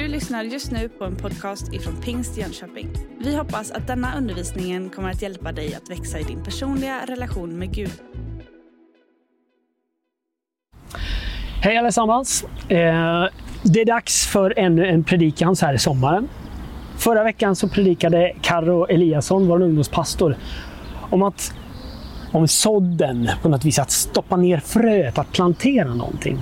Du 0.00 0.08
lyssnar 0.08 0.44
just 0.44 0.70
nu 0.70 0.88
på 0.88 1.04
en 1.04 1.16
podcast 1.16 1.72
ifrån 1.72 1.96
Pingst 1.96 2.36
Jönköping. 2.36 2.88
Vi 3.18 3.36
hoppas 3.36 3.70
att 3.70 3.86
denna 3.86 4.16
undervisning 4.16 4.90
kommer 4.90 5.10
att 5.10 5.22
hjälpa 5.22 5.52
dig 5.52 5.74
att 5.74 5.90
växa 5.90 6.18
i 6.18 6.22
din 6.22 6.44
personliga 6.44 7.06
relation 7.06 7.58
med 7.58 7.74
Gud. 7.74 7.92
Hej 11.62 11.76
allesammans! 11.76 12.44
Eh, 12.68 13.24
det 13.62 13.80
är 13.80 13.84
dags 13.84 14.26
för 14.26 14.58
ännu 14.58 14.86
en 14.86 15.04
predikan 15.04 15.56
så 15.56 15.66
här 15.66 15.74
i 15.74 15.78
sommaren. 15.78 16.28
Förra 16.98 17.24
veckan 17.24 17.56
så 17.56 17.68
predikade 17.68 18.36
Karro 18.42 18.86
Eliasson, 18.86 19.48
vår 19.48 19.62
ungdomspastor, 19.62 20.36
om 21.10 21.22
att 21.22 21.54
om 22.32 22.48
sådden 22.48 23.30
på 23.42 23.48
något 23.48 23.64
vis, 23.64 23.78
att 23.78 23.90
stoppa 23.90 24.36
ner 24.36 24.58
fröet, 24.58 25.18
att 25.18 25.32
plantera 25.32 25.94
någonting. 25.94 26.38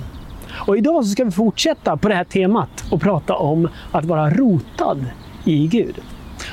Och 0.59 0.77
idag 0.77 1.05
så 1.05 1.11
ska 1.11 1.23
vi 1.23 1.31
fortsätta 1.31 1.97
på 1.97 2.09
det 2.09 2.15
här 2.15 2.23
temat 2.23 2.83
och 2.91 3.01
prata 3.01 3.35
om 3.35 3.69
att 3.91 4.05
vara 4.05 4.29
rotad 4.29 5.05
i 5.45 5.67
Gud. 5.67 5.95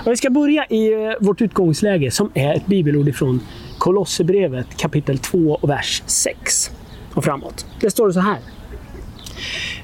Och 0.04 0.12
vi 0.12 0.16
ska 0.16 0.30
börja 0.30 0.66
i 0.66 0.92
eh, 0.92 1.12
vårt 1.20 1.40
utgångsläge 1.40 2.10
som 2.10 2.30
är 2.34 2.54
ett 2.54 2.66
bibelord 2.66 3.08
ifrån 3.08 3.40
Kolosserbrevet 3.78 4.76
kapitel 4.76 5.18
2 5.18 5.38
och 5.38 5.70
vers 5.70 6.02
6 6.06 6.70
och 7.14 7.24
framåt. 7.24 7.66
Det 7.80 7.90
står 7.90 8.10
så 8.10 8.20
här. 8.20 8.38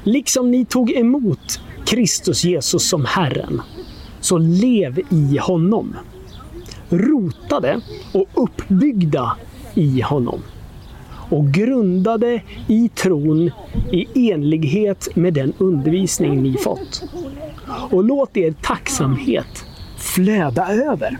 Liksom 0.02 0.50
ni 0.50 0.64
tog 0.64 0.90
emot 0.90 1.60
Kristus 1.86 2.44
Jesus 2.44 2.88
som 2.88 3.04
Herren, 3.04 3.62
så 4.20 4.38
lev 4.38 5.00
i 5.10 5.38
honom. 5.38 5.96
Rotade 6.88 7.80
och 8.12 8.28
uppbyggda 8.34 9.36
i 9.74 10.00
honom 10.00 10.42
och 11.32 11.52
grundade 11.52 12.42
i 12.68 12.88
tron 12.88 13.50
i 13.92 14.30
enlighet 14.30 15.16
med 15.16 15.34
den 15.34 15.52
undervisning 15.58 16.42
ni 16.42 16.56
fått. 16.56 17.04
Och 17.90 18.04
låt 18.04 18.36
er 18.36 18.54
tacksamhet 18.62 19.64
flöda 19.98 20.68
över. 20.68 21.18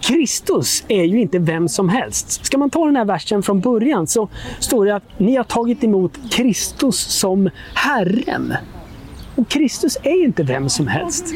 Kristus 0.00 0.84
är 0.88 1.04
ju 1.04 1.20
inte 1.20 1.38
vem 1.38 1.68
som 1.68 1.88
helst. 1.88 2.46
Ska 2.46 2.58
man 2.58 2.70
ta 2.70 2.86
den 2.86 2.96
här 2.96 3.04
versen 3.04 3.42
från 3.42 3.60
början 3.60 4.06
så 4.06 4.28
står 4.60 4.86
det 4.86 4.94
att 4.96 5.18
ni 5.18 5.36
har 5.36 5.44
tagit 5.44 5.84
emot 5.84 6.18
Kristus 6.30 6.96
som 6.96 7.50
Herren. 7.74 8.54
Och 9.34 9.48
Kristus 9.48 9.96
är 10.02 10.24
inte 10.24 10.42
vem 10.42 10.68
som 10.68 10.86
helst. 10.86 11.34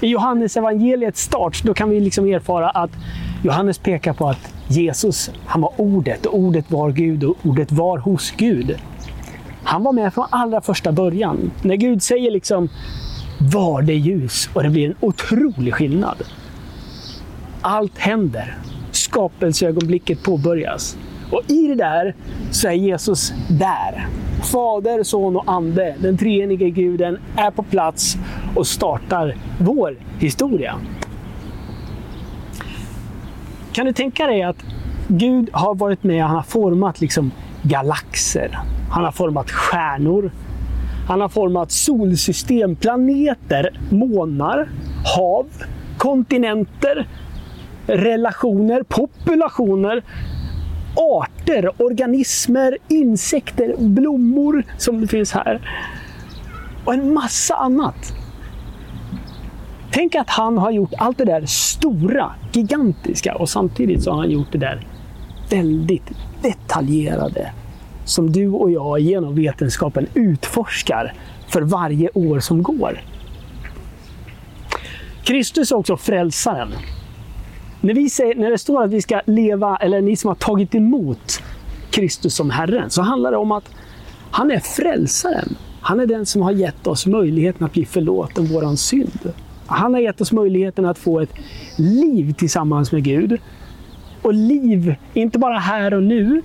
I 0.00 0.06
Johannes 0.06 0.56
evangeliets 0.56 1.22
start 1.22 1.62
då 1.64 1.74
kan 1.74 1.90
vi 1.90 2.00
liksom 2.00 2.26
erfara 2.26 2.70
att 2.70 2.90
Johannes 3.44 3.78
pekar 3.78 4.12
på 4.12 4.28
att 4.28 4.54
Jesus, 4.68 5.30
han 5.46 5.60
var 5.60 5.72
ordet 5.76 6.26
och 6.26 6.38
ordet 6.38 6.70
var 6.70 6.90
Gud 6.90 7.24
och 7.24 7.36
ordet 7.42 7.72
var 7.72 7.98
hos 7.98 8.30
Gud. 8.30 8.76
Han 9.64 9.82
var 9.82 9.92
med 9.92 10.14
från 10.14 10.26
allra 10.30 10.60
första 10.60 10.92
början. 10.92 11.50
När 11.62 11.76
Gud 11.76 12.02
säger 12.02 12.30
liksom 12.30 12.68
var 13.52 13.82
det 13.82 13.94
ljus 13.94 14.50
och 14.54 14.62
det 14.62 14.70
blir 14.70 14.88
en 14.88 14.94
otrolig 15.00 15.74
skillnad. 15.74 16.16
Allt 17.60 17.98
händer. 17.98 18.58
Skapelseögonblicket 18.90 20.22
påbörjas. 20.22 20.96
Och 21.32 21.50
i 21.50 21.66
det 21.68 21.74
där 21.74 22.14
så 22.50 22.68
är 22.68 22.72
Jesus 22.72 23.32
där. 23.48 24.08
Fader, 24.42 25.02
Son 25.02 25.36
och 25.36 25.44
Ande, 25.46 25.94
den 25.98 26.18
treenige 26.18 26.70
guden, 26.70 27.18
är 27.36 27.50
på 27.50 27.62
plats 27.62 28.16
och 28.56 28.66
startar 28.66 29.36
vår 29.58 29.96
historia. 30.18 30.74
Kan 33.74 33.86
du 33.86 33.92
tänka 33.92 34.26
dig 34.26 34.42
att 34.42 34.64
Gud 35.08 35.50
har 35.52 35.74
varit 35.74 36.04
med 36.04 36.22
och 36.22 36.28
han 36.28 36.36
har 36.36 36.42
format 36.42 37.00
liksom 37.00 37.32
galaxer. 37.62 38.58
Han 38.90 39.04
har 39.04 39.12
format 39.12 39.50
stjärnor. 39.50 40.30
Han 41.08 41.20
har 41.20 41.28
format 41.28 41.72
solsystem, 41.72 42.76
planeter, 42.76 43.80
månar, 43.90 44.68
hav, 45.16 45.46
kontinenter, 45.98 47.08
relationer, 47.86 48.82
populationer, 48.82 50.02
arter, 50.96 51.82
organismer, 51.82 52.78
insekter, 52.88 53.74
blommor 53.78 54.64
som 54.78 55.00
det 55.00 55.06
finns 55.06 55.32
här. 55.32 55.60
Och 56.84 56.94
en 56.94 57.14
massa 57.14 57.54
annat. 57.54 58.14
Tänk 59.94 60.14
att 60.14 60.30
han 60.30 60.58
har 60.58 60.70
gjort 60.70 60.92
allt 60.98 61.18
det 61.18 61.24
där 61.24 61.46
stora, 61.46 62.34
gigantiska 62.52 63.34
och 63.34 63.48
samtidigt 63.48 64.02
så 64.02 64.10
har 64.10 64.18
han 64.18 64.30
gjort 64.30 64.52
det 64.52 64.58
där 64.58 64.86
väldigt 65.50 66.10
detaljerade 66.42 67.52
som 68.04 68.32
du 68.32 68.48
och 68.48 68.70
jag 68.70 69.00
genom 69.00 69.34
vetenskapen 69.34 70.06
utforskar 70.14 71.14
för 71.48 71.62
varje 71.62 72.08
år 72.14 72.40
som 72.40 72.62
går. 72.62 73.00
Kristus 75.24 75.72
är 75.72 75.76
också 75.76 75.96
frälsaren. 75.96 76.72
När, 77.80 77.94
vi 77.94 78.10
säger, 78.10 78.34
när 78.34 78.50
det 78.50 78.58
står 78.58 78.84
att 78.84 78.90
vi 78.90 79.02
ska 79.02 79.20
leva, 79.26 79.76
eller 79.76 80.00
ni 80.00 80.16
som 80.16 80.28
har 80.28 80.34
tagit 80.34 80.74
emot 80.74 81.42
Kristus 81.90 82.34
som 82.34 82.50
Herren, 82.50 82.90
så 82.90 83.02
handlar 83.02 83.30
det 83.30 83.36
om 83.36 83.52
att 83.52 83.70
han 84.30 84.50
är 84.50 84.60
frälsaren. 84.60 85.56
Han 85.80 86.00
är 86.00 86.06
den 86.06 86.26
som 86.26 86.42
har 86.42 86.52
gett 86.52 86.86
oss 86.86 87.06
möjligheten 87.06 87.64
att 87.64 87.72
bli 87.72 87.84
förlåten 87.84 88.46
våran 88.46 88.76
synd. 88.76 89.32
Han 89.66 89.94
har 89.94 90.00
gett 90.00 90.20
oss 90.20 90.32
möjligheten 90.32 90.86
att 90.86 90.98
få 90.98 91.20
ett 91.20 91.34
liv 91.76 92.32
tillsammans 92.32 92.92
med 92.92 93.04
Gud. 93.04 93.40
Och 94.22 94.34
liv, 94.34 94.94
inte 95.14 95.38
bara 95.38 95.58
här 95.58 95.94
och 95.94 96.02
nu 96.02 96.42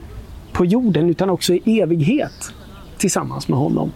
på 0.53 0.65
jorden, 0.65 1.09
utan 1.09 1.29
också 1.29 1.53
i 1.53 1.79
evighet 1.81 2.53
tillsammans 2.97 3.47
med 3.47 3.59
honom. 3.59 3.91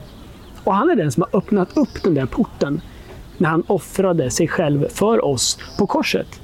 Och 0.64 0.74
han 0.74 0.90
är 0.90 0.96
den 0.96 1.12
som 1.12 1.24
har 1.24 1.40
öppnat 1.40 1.78
upp 1.78 2.04
den 2.04 2.14
där 2.14 2.26
porten 2.26 2.82
när 3.38 3.50
han 3.50 3.64
offrade 3.68 4.30
sig 4.30 4.48
själv 4.48 4.88
för 4.90 5.26
oss 5.26 5.60
på 5.80 5.88
korset. 5.88 6.42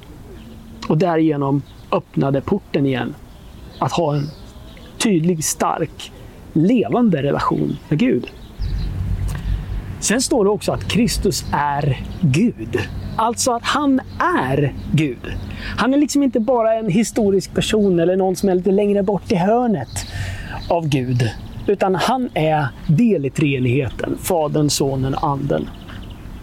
Och 0.88 0.98
därigenom 0.98 1.62
öppnade 1.92 2.40
porten 2.40 2.86
igen. 2.86 3.14
Att 3.78 3.92
ha 3.92 4.16
en 4.16 4.26
tydlig, 4.98 5.44
stark, 5.44 6.12
levande 6.52 7.22
relation 7.22 7.76
med 7.88 7.98
Gud. 7.98 8.30
Sen 10.00 10.20
står 10.20 10.44
det 10.44 10.50
också 10.50 10.72
att 10.72 10.88
Kristus 10.88 11.44
är 11.52 12.00
Gud. 12.20 12.78
Alltså 13.16 13.52
att 13.52 13.64
han 13.64 14.00
är 14.38 14.74
Gud. 14.92 15.32
Han 15.76 15.94
är 15.94 15.98
liksom 15.98 16.22
inte 16.22 16.40
bara 16.40 16.74
en 16.74 16.88
historisk 16.88 17.54
person 17.54 18.00
eller 18.00 18.16
någon 18.16 18.36
som 18.36 18.48
är 18.48 18.54
lite 18.54 18.70
längre 18.70 19.02
bort 19.02 19.32
i 19.32 19.34
hörnet 19.34 20.06
av 20.68 20.88
Gud. 20.88 21.30
Utan 21.66 21.94
han 21.94 22.28
är 22.34 22.68
del 22.88 23.26
i 23.26 23.30
treenigheten, 23.30 24.18
Fadern, 24.22 24.70
Sonen 24.70 25.14
och 25.14 25.24
Anden. 25.28 25.68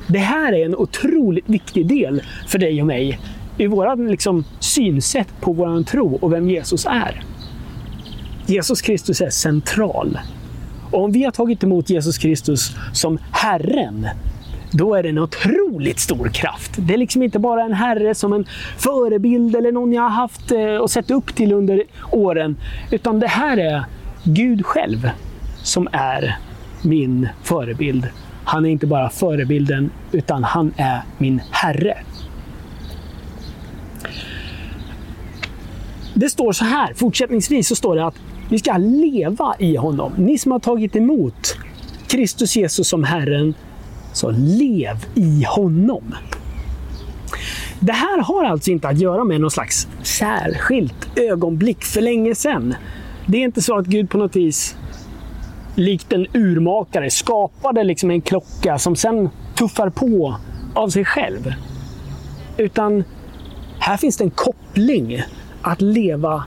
Det 0.08 0.20
här 0.20 0.54
är 0.54 0.66
en 0.66 0.76
otroligt 0.76 1.50
viktig 1.50 1.88
del 1.88 2.22
för 2.48 2.60
dig 2.60 2.82
och 2.82 2.88
mig 2.88 3.20
i 3.58 3.68
vårt 3.68 4.00
liksom, 4.00 4.44
synsätt 4.60 5.42
på 5.42 5.54
vår 5.54 5.84
tro 5.84 6.16
och 6.22 6.34
vem 6.34 6.50
Jesus 6.50 6.86
är. 6.86 7.24
Jesus 8.46 8.82
Kristus 8.82 9.22
är 9.22 9.30
central. 9.30 10.20
Och 10.92 11.04
om 11.04 11.12
vi 11.12 11.24
har 11.24 11.32
tagit 11.32 11.64
emot 11.64 11.90
Jesus 11.90 12.18
Kristus 12.18 12.76
som 12.94 13.18
Herren, 13.32 14.08
då 14.72 14.96
är 14.96 15.04
det 15.04 15.10
en 15.10 15.18
otroligt 15.18 16.00
stor 16.00 16.28
kraft. 16.30 16.72
Det 16.78 16.94
är 16.94 16.98
liksom 16.98 17.24
inte 17.24 17.40
bara 17.40 17.64
en 17.64 17.74
herre 17.74 18.16
som 18.16 18.34
en 18.34 18.46
förebild 18.78 19.56
eller 19.56 19.72
någon 19.72 19.94
jag 19.94 20.02
har 20.02 20.10
haft 20.10 20.52
eh, 20.52 20.76
och 20.76 20.92
sett 20.92 21.12
upp 21.12 21.36
till 21.36 21.52
under 21.52 21.84
åren. 22.12 22.58
Utan 22.92 23.20
det 23.20 23.28
här 23.28 23.58
är 23.58 23.86
Gud 24.24 24.66
själv 24.66 25.10
som 25.64 25.88
är 25.92 26.38
min 26.82 27.30
förebild. 27.44 28.08
Han 28.44 28.66
är 28.66 28.70
inte 28.70 28.88
bara 28.88 29.10
förebilden, 29.10 29.92
utan 30.12 30.44
han 30.44 30.74
är 30.78 31.02
min 31.18 31.42
Herre. 31.52 31.98
Det 36.14 36.30
står 36.30 36.52
så 36.52 36.66
här, 36.66 36.94
fortsättningsvis 36.94 37.68
så 37.68 37.76
står 37.76 37.96
det 37.96 38.06
att 38.06 38.16
vi 38.50 38.60
ska 38.60 38.78
leva 38.78 39.56
i 39.60 39.76
honom. 39.76 40.14
Ni 40.18 40.38
som 40.38 40.52
har 40.52 40.60
tagit 40.60 40.96
emot 40.96 41.58
Kristus 42.08 42.56
Jesus 42.56 42.88
som 42.88 43.04
Herren, 43.04 43.54
så 44.14 44.32
lev 44.32 45.06
i 45.16 45.44
honom. 45.44 46.16
Det 47.80 47.92
här 47.92 48.22
har 48.22 48.44
alltså 48.44 48.72
inte 48.72 48.88
att 48.88 49.00
göra 49.00 49.24
med 49.24 49.42
någon 49.42 49.52
slags 49.52 49.88
särskilt 50.04 51.18
ögonblick 51.18 51.84
för 51.84 52.02
länge 52.02 52.36
sedan. 52.36 52.76
Det 53.26 53.38
är 53.38 53.42
inte 53.42 53.62
så 53.62 53.78
att 53.78 53.86
Gud 53.86 54.10
på 54.10 54.18
något 54.18 54.36
vis, 54.36 54.76
likt 55.76 56.14
en 56.14 56.28
urmakare, 56.34 57.10
skapade 57.10 57.84
liksom 57.84 58.12
en 58.12 58.22
klocka 58.22 58.80
som 58.80 58.96
sen 58.96 59.30
tuffar 59.56 59.90
på 59.90 60.38
av 60.74 60.90
sig 60.90 61.06
själv. 61.06 61.54
Utan 62.58 63.04
här 63.80 63.98
finns 63.98 64.18
det 64.18 64.24
en 64.24 64.30
koppling 64.30 65.22
att 65.62 65.82
leva 65.82 66.44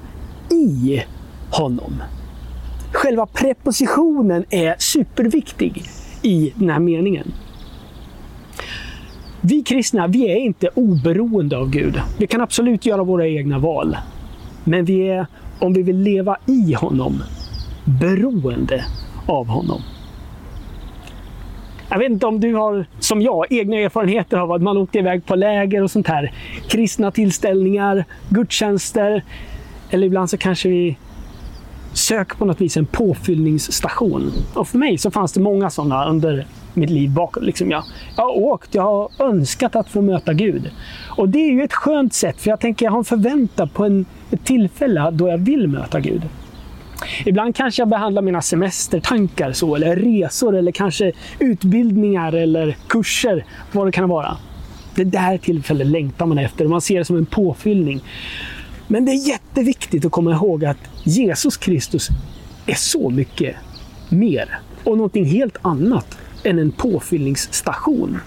i 0.51 1.03
honom. 1.51 2.03
Själva 2.93 3.27
prepositionen 3.27 4.45
är 4.51 4.75
superviktig 4.79 5.85
i 6.23 6.53
den 6.55 6.71
här 6.71 6.79
meningen. 6.79 7.33
Vi 9.41 9.63
kristna, 9.63 10.07
vi 10.07 10.31
är 10.33 10.37
inte 10.37 10.69
oberoende 10.75 11.57
av 11.57 11.71
Gud. 11.71 12.01
Vi 12.19 12.27
kan 12.27 12.41
absolut 12.41 12.87
göra 12.87 13.03
våra 13.05 13.27
egna 13.27 13.59
val. 13.59 13.97
Men 14.65 14.85
vi 14.85 15.09
är, 15.09 15.27
om 15.59 15.73
vi 15.73 15.83
vill 15.83 15.99
leva 15.99 16.37
i 16.47 16.73
honom, 16.73 17.23
beroende 17.85 18.85
av 19.27 19.47
honom. 19.47 19.83
Jag 21.89 21.99
vet 21.99 22.11
inte 22.11 22.27
om 22.27 22.41
du 22.41 22.55
har, 22.55 22.87
som 22.99 23.23
jag, 23.23 23.47
egna 23.51 23.77
erfarenheter 23.77 24.37
av 24.37 24.53
att 24.53 24.63
man 24.63 24.77
åkte 24.77 24.99
iväg 24.99 25.27
på 25.27 25.35
läger 25.35 25.83
och 25.83 25.91
sånt 25.91 26.09
här. 26.09 26.33
Kristna 26.69 27.11
tillställningar, 27.11 28.05
gudstjänster. 28.29 29.25
Eller 29.91 30.07
ibland 30.07 30.31
så 30.31 30.37
kanske 30.37 30.69
vi 30.69 30.97
Sök 31.93 32.39
på 32.39 32.45
något 32.45 32.61
vis 32.61 32.77
en 32.77 32.87
påfyllningsstation. 32.87 34.33
Och 34.55 34.69
för 34.69 34.79
mig 34.79 34.99
så 34.99 35.11
fanns 35.11 35.33
det 35.33 35.41
många 35.41 35.71
sådana 35.71 36.09
under 36.09 36.47
mitt 36.75 36.91
liv 36.91 37.11
bakåt. 37.11 37.43
Liksom 37.43 37.71
jag, 37.71 37.85
jag 38.17 38.25
har 38.25 38.39
åkt, 38.39 38.75
jag 38.75 38.83
har 38.83 39.11
önskat 39.19 39.77
att 39.77 39.89
få 39.89 40.01
möta 40.01 40.33
Gud. 40.33 40.71
Och 41.09 41.29
det 41.29 41.39
är 41.39 41.53
ju 41.53 41.63
ett 41.63 41.73
skönt 41.73 42.15
sätt, 42.15 42.41
för 42.41 42.51
jag 42.51 42.61
tänker 42.61 42.87
jag 42.87 42.93
har 42.93 42.99
en 42.99 43.05
förväntan 43.05 43.69
på 43.69 43.85
en, 43.85 44.05
ett 44.31 44.45
tillfälle 44.45 45.11
då 45.11 45.29
jag 45.29 45.39
vill 45.39 45.69
möta 45.69 46.01
Gud. 46.01 46.23
Ibland 47.25 47.57
kanske 47.57 47.83
jag 47.83 47.89
behandlar 47.89 48.23
mina 48.23 48.43
semestertankar 48.43 49.53
så, 49.53 49.77
eller 49.77 49.97
resor, 49.97 50.57
eller 50.57 50.73
kanske 50.73 51.13
utbildningar 51.39 52.33
eller 52.33 52.77
kurser, 52.89 53.45
vad 53.73 53.87
det 53.87 53.93
kan 53.93 54.09
vara. 54.09 54.37
Det 54.95 55.05
där 55.05 55.39
tillfället 55.39 55.87
längtar 55.87 56.27
man 56.27 56.39
efter 56.39 56.69
man 56.69 56.81
ser 56.81 56.99
det 56.99 57.05
som 57.05 57.17
en 57.17 57.27
påfyllning. 57.27 58.01
Men 58.93 59.05
det 59.05 59.13
är 59.13 59.29
jätteviktigt 59.29 60.05
att 60.05 60.13
komma 60.13 60.33
ihåg 60.33 60.65
att 60.65 60.77
Jesus 61.05 61.57
Kristus 61.57 62.09
är 62.67 62.75
så 62.75 63.11
mycket 63.11 63.57
mer 64.09 64.59
och 64.85 64.97
någonting 64.97 65.25
helt 65.25 65.57
annat 65.63 66.19
än 66.45 66.59
en 66.59 66.73
påfyllningsstation. 66.73 68.21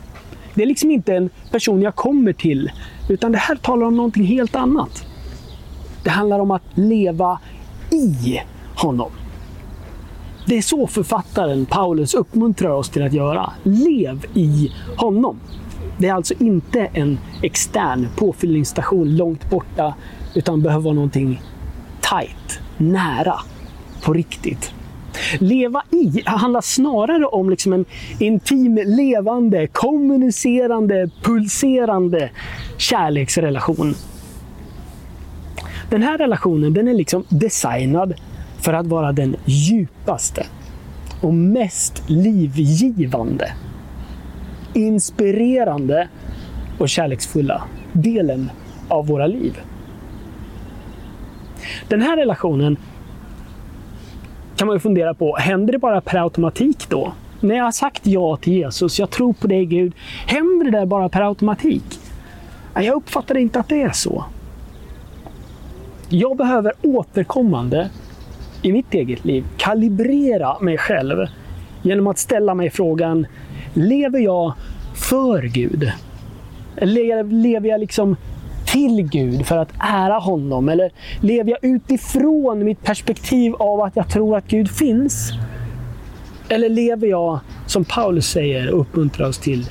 Det 0.53 0.63
är 0.63 0.67
liksom 0.67 0.91
inte 0.91 1.15
en 1.15 1.29
person 1.51 1.81
jag 1.81 1.95
kommer 1.95 2.33
till, 2.33 2.71
utan 3.09 3.31
det 3.31 3.37
här 3.37 3.55
talar 3.55 3.85
om 3.85 3.97
någonting 3.97 4.23
helt 4.23 4.55
annat. 4.55 5.05
Det 6.03 6.09
handlar 6.09 6.39
om 6.39 6.51
att 6.51 6.63
leva 6.73 7.39
i 7.91 8.39
honom. 8.75 9.11
Det 10.47 10.57
är 10.57 10.61
så 10.61 10.87
författaren 10.87 11.65
Paulus 11.65 12.13
uppmuntrar 12.13 12.69
oss 12.69 12.89
till 12.89 13.03
att 13.03 13.13
göra. 13.13 13.53
Lev 13.63 14.25
i 14.33 14.71
honom. 14.97 15.39
Det 15.97 16.07
är 16.07 16.13
alltså 16.13 16.33
inte 16.39 16.79
en 16.93 17.19
extern 17.41 18.07
påfyllningsstation 18.15 19.17
långt 19.17 19.49
borta, 19.49 19.93
utan 20.35 20.61
behöver 20.61 20.83
vara 20.83 20.93
någonting 20.93 21.41
tight, 22.01 22.59
nära, 22.77 23.35
på 24.03 24.13
riktigt. 24.13 24.73
Leva 25.39 25.83
i 25.91 26.21
handlar 26.25 26.61
snarare 26.61 27.25
om 27.25 27.49
liksom 27.49 27.73
en 27.73 27.85
intim, 28.19 28.79
levande, 28.85 29.67
kommunicerande, 29.67 31.09
pulserande 31.23 32.29
kärleksrelation. 32.77 33.95
Den 35.89 36.03
här 36.03 36.17
relationen 36.17 36.73
den 36.73 36.87
är 36.87 36.93
liksom 36.93 37.23
designad 37.29 38.13
för 38.61 38.73
att 38.73 38.87
vara 38.87 39.11
den 39.11 39.35
djupaste 39.45 40.45
och 41.21 41.33
mest 41.33 42.03
livgivande, 42.07 43.53
inspirerande 44.73 46.07
och 46.77 46.89
kärleksfulla 46.89 47.63
delen 47.93 48.51
av 48.87 49.07
våra 49.07 49.27
liv. 49.27 49.59
Den 51.87 52.01
här 52.01 52.17
relationen 52.17 52.77
kan 54.55 54.67
man 54.67 54.75
ju 54.75 54.79
fundera 54.79 55.13
på, 55.13 55.35
händer 55.35 55.73
det 55.73 55.79
bara 55.79 56.01
per 56.01 56.23
automatik 56.23 56.89
då? 56.89 57.13
När 57.39 57.55
jag 57.55 57.63
har 57.63 57.71
sagt 57.71 58.07
ja 58.07 58.37
till 58.37 58.53
Jesus, 58.53 58.99
jag 58.99 59.09
tror 59.09 59.33
på 59.33 59.47
dig 59.47 59.65
Gud, 59.65 59.93
händer 60.27 60.65
det 60.65 60.71
där 60.71 60.85
bara 60.85 61.09
per 61.09 61.21
automatik? 61.21 61.99
Jag 62.75 62.95
uppfattar 62.95 63.37
inte 63.37 63.59
att 63.59 63.69
det 63.69 63.81
är 63.81 63.91
så. 63.91 64.25
Jag 66.09 66.37
behöver 66.37 66.73
återkommande 66.81 67.89
i 68.61 68.71
mitt 68.71 68.93
eget 68.93 69.25
liv 69.25 69.45
kalibrera 69.57 70.59
mig 70.59 70.77
själv 70.77 71.27
genom 71.81 72.07
att 72.07 72.17
ställa 72.17 72.53
mig 72.53 72.69
frågan, 72.69 73.27
lever 73.73 74.19
jag 74.19 74.53
för 74.95 75.41
Gud? 75.41 75.91
Eller 76.75 77.23
lever 77.23 77.69
jag 77.69 77.79
liksom 77.79 78.15
till 78.73 79.01
Gud 79.01 79.45
för 79.45 79.57
att 79.57 79.73
ära 79.79 80.19
honom? 80.19 80.69
Eller 80.69 80.91
lever 81.21 81.51
jag 81.51 81.59
utifrån 81.61 82.65
mitt 82.65 82.83
perspektiv 82.83 83.55
av 83.55 83.81
att 83.81 83.95
jag 83.95 84.09
tror 84.09 84.37
att 84.37 84.47
Gud 84.47 84.71
finns? 84.71 85.31
Eller 86.49 86.69
lever 86.69 87.07
jag, 87.07 87.39
som 87.65 87.85
Paulus 87.85 88.27
säger 88.27 88.73
och 88.73 88.81
uppmuntrar 88.81 89.27
oss 89.27 89.37
till, 89.37 89.69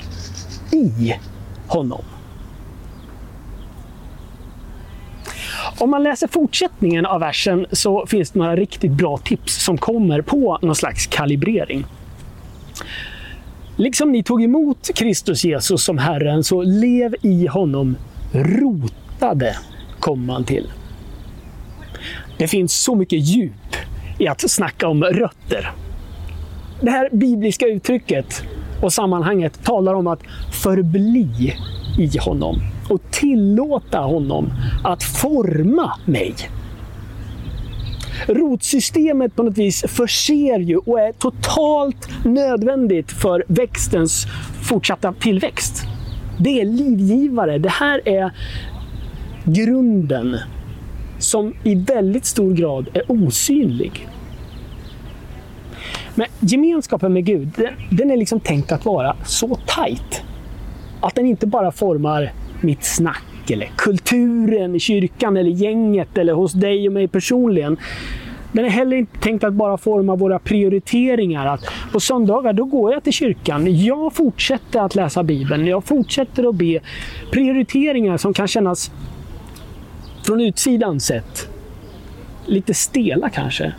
i 0.71 1.15
honom? 1.67 2.01
Om 5.79 5.89
man 5.89 6.03
läser 6.03 6.27
fortsättningen 6.27 7.05
av 7.05 7.19
versen 7.19 7.65
så 7.71 8.05
finns 8.05 8.31
det 8.31 8.39
några 8.39 8.55
riktigt 8.55 8.91
bra 8.91 9.17
tips 9.17 9.63
som 9.63 9.77
kommer 9.77 10.21
på 10.21 10.59
någon 10.61 10.75
slags 10.75 11.07
kalibrering. 11.07 11.85
Liksom 13.75 14.11
ni 14.11 14.23
tog 14.23 14.43
emot 14.43 14.89
Kristus 14.95 15.43
Jesus 15.43 15.83
som 15.83 15.97
Herren, 15.97 16.43
så 16.43 16.63
lev 16.63 17.15
i 17.21 17.47
honom 17.47 17.95
rotade, 18.33 19.57
kom 19.99 20.25
man 20.25 20.43
till. 20.43 20.71
Det 22.37 22.47
finns 22.47 22.73
så 22.73 22.95
mycket 22.95 23.19
djup 23.19 23.75
i 24.17 24.27
att 24.27 24.51
snacka 24.51 24.87
om 24.87 25.03
rötter. 25.03 25.71
Det 26.81 26.91
här 26.91 27.09
bibliska 27.11 27.65
uttrycket 27.65 28.43
och 28.81 28.93
sammanhanget 28.93 29.63
talar 29.63 29.93
om 29.93 30.07
att 30.07 30.19
förbli 30.63 31.55
i 31.99 32.17
honom 32.17 32.55
och 32.89 33.01
tillåta 33.11 33.99
honom 33.99 34.53
att 34.83 35.03
forma 35.03 35.93
mig. 36.05 36.35
Rotsystemet 38.27 39.35
på 39.35 39.43
något 39.43 39.57
vis 39.57 39.83
förser 39.87 40.59
ju 40.59 40.77
och 40.77 40.99
är 40.99 41.11
totalt 41.11 42.09
nödvändigt 42.25 43.11
för 43.11 43.43
växtens 43.47 44.25
fortsatta 44.61 45.13
tillväxt. 45.13 45.92
Det 46.37 46.61
är 46.61 46.65
livgivare. 46.65 47.57
Det 47.57 47.69
här 47.69 48.01
är 48.05 48.31
grunden 49.43 50.37
som 51.19 51.53
i 51.63 51.75
väldigt 51.75 52.25
stor 52.25 52.53
grad 52.53 52.89
är 52.93 53.11
osynlig. 53.11 54.07
Men 56.15 56.27
gemenskapen 56.39 57.13
med 57.13 57.25
Gud, 57.25 57.49
den, 57.55 57.73
den 57.97 58.11
är 58.11 58.17
liksom 58.17 58.39
tänkt 58.39 58.71
att 58.71 58.85
vara 58.85 59.15
så 59.25 59.57
tajt 59.67 60.23
att 61.01 61.15
den 61.15 61.25
inte 61.25 61.47
bara 61.47 61.71
formar 61.71 62.31
mitt 62.61 62.83
snack 62.83 63.51
eller 63.51 63.71
kulturen 63.75 64.75
i 64.75 64.79
kyrkan 64.79 65.37
eller 65.37 65.51
gänget 65.51 66.17
eller 66.17 66.33
hos 66.33 66.53
dig 66.53 66.87
och 66.87 66.93
mig 66.93 67.07
personligen. 67.07 67.77
Den 68.53 68.65
är 68.65 68.69
heller 68.69 68.97
inte 68.97 69.19
tänkt 69.19 69.43
att 69.43 69.53
bara 69.53 69.77
forma 69.77 70.15
våra 70.15 70.39
prioriteringar. 70.39 71.45
Att 71.45 71.65
på 71.91 71.99
söndagar 71.99 72.53
då 72.53 72.65
går 72.65 72.93
jag 72.93 73.03
till 73.03 73.13
kyrkan. 73.13 73.83
Jag 73.85 74.15
fortsätter 74.15 74.79
att 74.79 74.95
läsa 74.95 75.23
Bibeln. 75.23 75.67
Jag 75.67 75.83
fortsätter 75.83 76.49
att 76.49 76.55
be. 76.55 76.79
Prioriteringar 77.31 78.17
som 78.17 78.33
kan 78.33 78.47
kännas 78.47 78.91
från 80.23 80.41
utsidan 80.41 80.99
sett 80.99 81.49
lite 82.45 82.73
stela 82.73 83.29
kanske. 83.29 83.73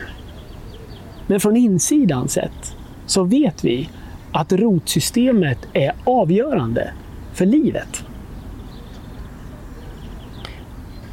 Men 1.27 1.41
från 1.41 1.57
insidan 1.57 2.29
sett 2.29 2.77
så 3.07 3.25
vet 3.25 3.65
vi 3.65 3.89
att 4.33 4.53
rotsystemet 4.53 5.59
är 5.73 5.93
avgörande 6.05 6.93
för 7.33 7.47
livet. 7.47 8.05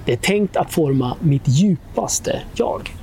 Det 0.06 0.14
är 0.14 0.18
tänkt 0.18 0.58
att 0.58 0.74
forma 0.74 1.16
mitt 1.20 1.48
djupaste 1.48 2.42
jag. 2.54 3.01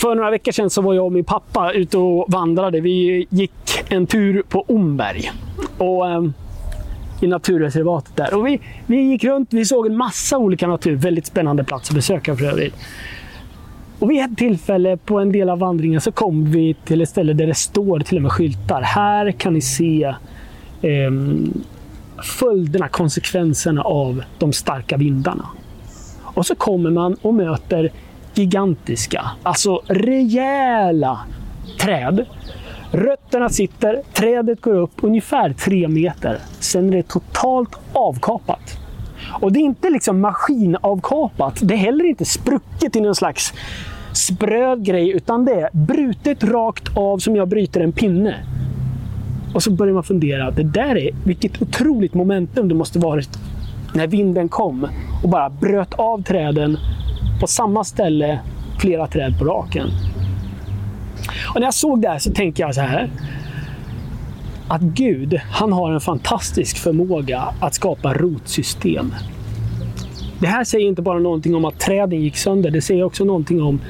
För 0.00 0.14
några 0.14 0.30
veckor 0.30 0.52
sedan 0.52 0.70
så 0.70 0.82
var 0.82 0.94
jag 0.94 1.04
och 1.04 1.12
min 1.12 1.24
pappa 1.24 1.72
ute 1.72 1.98
och 1.98 2.24
vandrade. 2.28 2.80
Vi 2.80 3.26
gick 3.30 3.84
en 3.88 4.06
tur 4.06 4.42
på 4.48 4.64
Omberg. 4.68 5.32
Och, 5.78 6.10
eh, 6.10 6.24
I 7.20 7.26
naturreservatet 7.26 8.16
där. 8.16 8.34
Och 8.34 8.46
vi, 8.46 8.60
vi 8.86 9.00
gick 9.00 9.24
runt, 9.24 9.52
vi 9.52 9.64
såg 9.64 9.86
en 9.86 9.96
massa 9.96 10.38
olika 10.38 10.66
natur. 10.66 10.96
Väldigt 10.96 11.26
spännande 11.26 11.64
plats 11.64 11.90
att 11.90 11.96
besöka 11.96 12.36
för 12.36 12.44
övrigt. 12.44 12.74
Och 13.98 14.10
vid 14.10 14.24
ett 14.24 14.38
tillfälle 14.38 14.96
på 14.96 15.18
en 15.18 15.32
del 15.32 15.50
av 15.50 15.58
vandringen 15.58 16.00
så 16.00 16.12
kom 16.12 16.50
vi 16.50 16.76
till 16.84 17.00
ett 17.00 17.08
ställe 17.08 17.32
där 17.32 17.46
det 17.46 17.54
står 17.54 18.00
till 18.00 18.16
och 18.16 18.22
med 18.22 18.32
skyltar. 18.32 18.82
Här 18.82 19.32
kan 19.32 19.54
ni 19.54 19.60
se 19.60 20.14
eh, 20.82 21.10
följderna, 22.38 22.88
konsekvenserna 22.88 23.82
av 23.82 24.22
de 24.38 24.52
starka 24.52 24.96
vindarna. 24.96 25.48
Och 26.22 26.46
så 26.46 26.54
kommer 26.54 26.90
man 26.90 27.16
och 27.22 27.34
möter 27.34 27.90
gigantiska, 28.34 29.30
alltså 29.42 29.82
rejäla 29.86 31.20
träd. 31.80 32.26
Rötterna 32.92 33.48
sitter, 33.48 34.02
trädet 34.12 34.60
går 34.60 34.74
upp 34.74 34.92
ungefär 35.00 35.52
tre 35.52 35.88
meter. 35.88 36.38
Sen 36.60 36.92
är 36.92 36.96
det 36.96 37.08
totalt 37.08 37.76
avkapat. 37.92 38.78
Och 39.40 39.52
det 39.52 39.58
är 39.58 39.64
inte 39.64 39.90
liksom 39.90 40.20
maskinavkapat. 40.20 41.58
Det 41.62 41.74
är 41.74 41.78
heller 41.78 42.04
inte 42.04 42.24
sprucket 42.24 42.96
i 42.96 43.00
någon 43.00 43.14
slags 43.14 43.52
spröd 44.12 44.84
grej, 44.84 45.10
utan 45.10 45.44
det 45.44 45.54
är 45.54 45.68
brutet 45.72 46.44
rakt 46.44 46.96
av 46.96 47.18
som 47.18 47.36
jag 47.36 47.48
bryter 47.48 47.80
en 47.80 47.92
pinne. 47.92 48.34
Och 49.54 49.62
så 49.62 49.70
börjar 49.70 49.94
man 49.94 50.02
fundera, 50.02 50.50
det 50.50 50.62
där 50.62 50.96
är 50.96 51.10
vilket 51.24 51.62
otroligt 51.62 52.14
momentum 52.14 52.68
det 52.68 52.74
måste 52.74 52.98
varit 52.98 53.38
när 53.94 54.06
vinden 54.06 54.48
kom 54.48 54.86
och 55.22 55.28
bara 55.28 55.50
bröt 55.50 55.94
av 55.94 56.22
träden 56.22 56.78
på 57.40 57.46
samma 57.46 57.84
ställe, 57.84 58.40
flera 58.78 59.06
träd 59.06 59.38
på 59.38 59.44
raken. 59.44 59.86
Och 61.54 61.60
när 61.60 61.66
jag 61.66 61.74
såg 61.74 62.02
det 62.02 62.08
här 62.08 62.18
så 62.18 62.32
tänkte 62.32 62.62
jag 62.62 62.74
så 62.74 62.80
här. 62.80 63.10
att 64.68 64.82
Gud, 64.82 65.40
han 65.52 65.72
har 65.72 65.92
en 65.92 66.00
fantastisk 66.00 66.76
förmåga 66.78 67.54
att 67.60 67.74
skapa 67.74 68.14
rotsystem. 68.14 69.14
Det 70.40 70.46
här 70.46 70.64
säger 70.64 70.86
inte 70.88 71.02
bara 71.02 71.18
någonting 71.18 71.54
om 71.54 71.64
att 71.64 71.78
träden 71.78 72.20
gick 72.20 72.36
sönder, 72.36 72.70
det 72.70 72.82
säger 72.82 73.04
också 73.04 73.24
någonting 73.24 73.62
om 73.62 73.80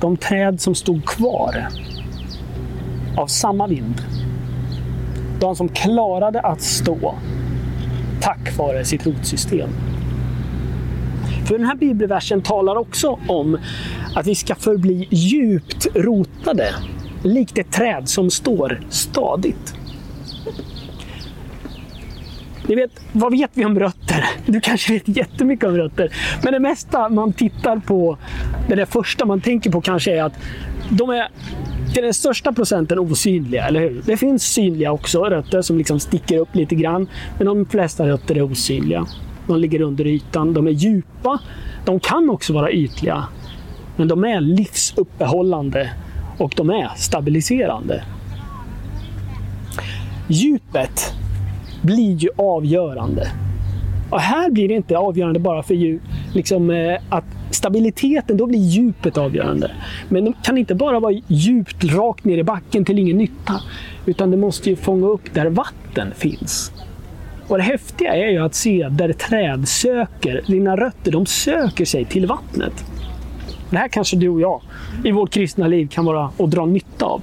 de 0.00 0.16
träd 0.16 0.60
som 0.60 0.74
stod 0.74 1.04
kvar 1.04 1.68
av 3.16 3.26
samma 3.26 3.66
vind. 3.66 4.02
De 5.40 5.56
som 5.56 5.68
klarade 5.68 6.40
att 6.40 6.60
stå 6.60 7.14
tack 8.20 8.58
vare 8.58 8.84
sitt 8.84 9.06
rotsystem. 9.06 9.68
För 11.46 11.58
den 11.58 11.66
här 11.66 11.74
bibelversen 11.74 12.42
talar 12.42 12.76
också 12.76 13.18
om 13.28 13.58
att 14.14 14.26
vi 14.26 14.34
ska 14.34 14.54
förbli 14.54 15.08
djupt 15.10 15.86
rotade, 15.94 16.74
likt 17.22 17.58
ett 17.58 17.72
träd 17.72 18.08
som 18.08 18.30
står 18.30 18.80
stadigt. 18.88 19.74
Ni 22.66 22.74
vet, 22.74 22.90
vad 23.12 23.32
vet 23.32 23.50
vi 23.54 23.64
om 23.64 23.78
rötter? 23.78 24.24
Du 24.46 24.60
kanske 24.60 24.92
vet 24.92 25.08
jättemycket 25.08 25.68
om 25.68 25.76
rötter. 25.76 26.12
Men 26.42 26.52
det 26.52 26.60
mesta 26.60 27.08
man 27.08 27.32
tittar 27.32 27.76
på, 27.76 28.18
det 28.68 28.74
där 28.74 28.84
första 28.84 29.24
man 29.24 29.40
tänker 29.40 29.70
på 29.70 29.80
kanske 29.80 30.18
är 30.18 30.22
att 30.22 30.34
de 30.90 31.10
är 31.10 31.28
till 31.94 32.02
den 32.02 32.14
största 32.14 32.52
procenten 32.52 32.98
osynliga, 32.98 33.66
eller 33.66 33.80
hur? 33.80 34.02
Det 34.06 34.16
finns 34.16 34.42
synliga 34.42 34.92
också, 34.92 35.24
rötter 35.24 35.62
som 35.62 35.78
liksom 35.78 36.00
sticker 36.00 36.38
upp 36.38 36.54
lite 36.54 36.74
grann. 36.74 37.08
Men 37.38 37.46
de 37.46 37.66
flesta 37.66 38.06
rötter 38.08 38.34
är 38.36 38.42
osynliga. 38.42 39.06
De 39.46 39.58
ligger 39.58 39.80
under 39.80 40.06
ytan, 40.06 40.54
de 40.54 40.66
är 40.66 40.70
djupa. 40.70 41.38
De 41.84 42.00
kan 42.00 42.30
också 42.30 42.52
vara 42.52 42.70
ytliga. 42.70 43.24
Men 43.96 44.08
de 44.08 44.24
är 44.24 44.40
livsuppehållande 44.40 45.90
och 46.38 46.52
de 46.56 46.70
är 46.70 46.90
stabiliserande. 46.96 48.04
Djupet 50.28 51.14
blir 51.82 52.16
ju 52.16 52.28
avgörande. 52.36 53.28
Och 54.10 54.20
här 54.20 54.50
blir 54.50 54.68
det 54.68 54.74
inte 54.74 54.98
avgörande 54.98 55.40
bara 55.40 55.62
för 55.62 55.74
djup, 55.74 56.02
liksom, 56.34 56.70
eh, 56.70 56.98
att 57.08 57.24
stabiliteten, 57.50 58.36
då 58.36 58.46
blir 58.46 58.58
djupet 58.58 59.18
avgörande. 59.18 59.70
Men 60.08 60.24
det 60.24 60.32
kan 60.42 60.58
inte 60.58 60.74
bara 60.74 61.00
vara 61.00 61.20
djupt 61.26 61.84
rakt 61.84 62.24
ner 62.24 62.38
i 62.38 62.42
backen 62.42 62.84
till 62.84 62.98
ingen 62.98 63.16
nytta. 63.16 63.60
Utan 64.06 64.30
det 64.30 64.36
måste 64.36 64.70
ju 64.70 64.76
fånga 64.76 65.06
upp 65.06 65.34
där 65.34 65.46
vatten 65.46 66.12
finns. 66.16 66.72
Och 67.48 67.56
det 67.56 67.62
häftiga 67.62 68.14
är 68.14 68.30
ju 68.30 68.38
att 68.38 68.54
se 68.54 68.88
där 68.90 69.12
träd 69.12 69.68
söker, 69.68 70.42
dina 70.46 70.76
rötter, 70.76 71.12
de 71.12 71.26
söker 71.26 71.84
sig 71.84 72.04
till 72.04 72.26
vattnet. 72.26 72.84
Det 73.70 73.76
här 73.76 73.88
kanske 73.88 74.16
du 74.16 74.28
och 74.28 74.40
jag 74.40 74.60
i 75.04 75.12
vårt 75.12 75.30
kristna 75.30 75.66
liv 75.66 75.88
kan 75.88 76.04
vara 76.04 76.30
och 76.36 76.48
dra 76.48 76.66
nytta 76.66 77.06
av. 77.06 77.22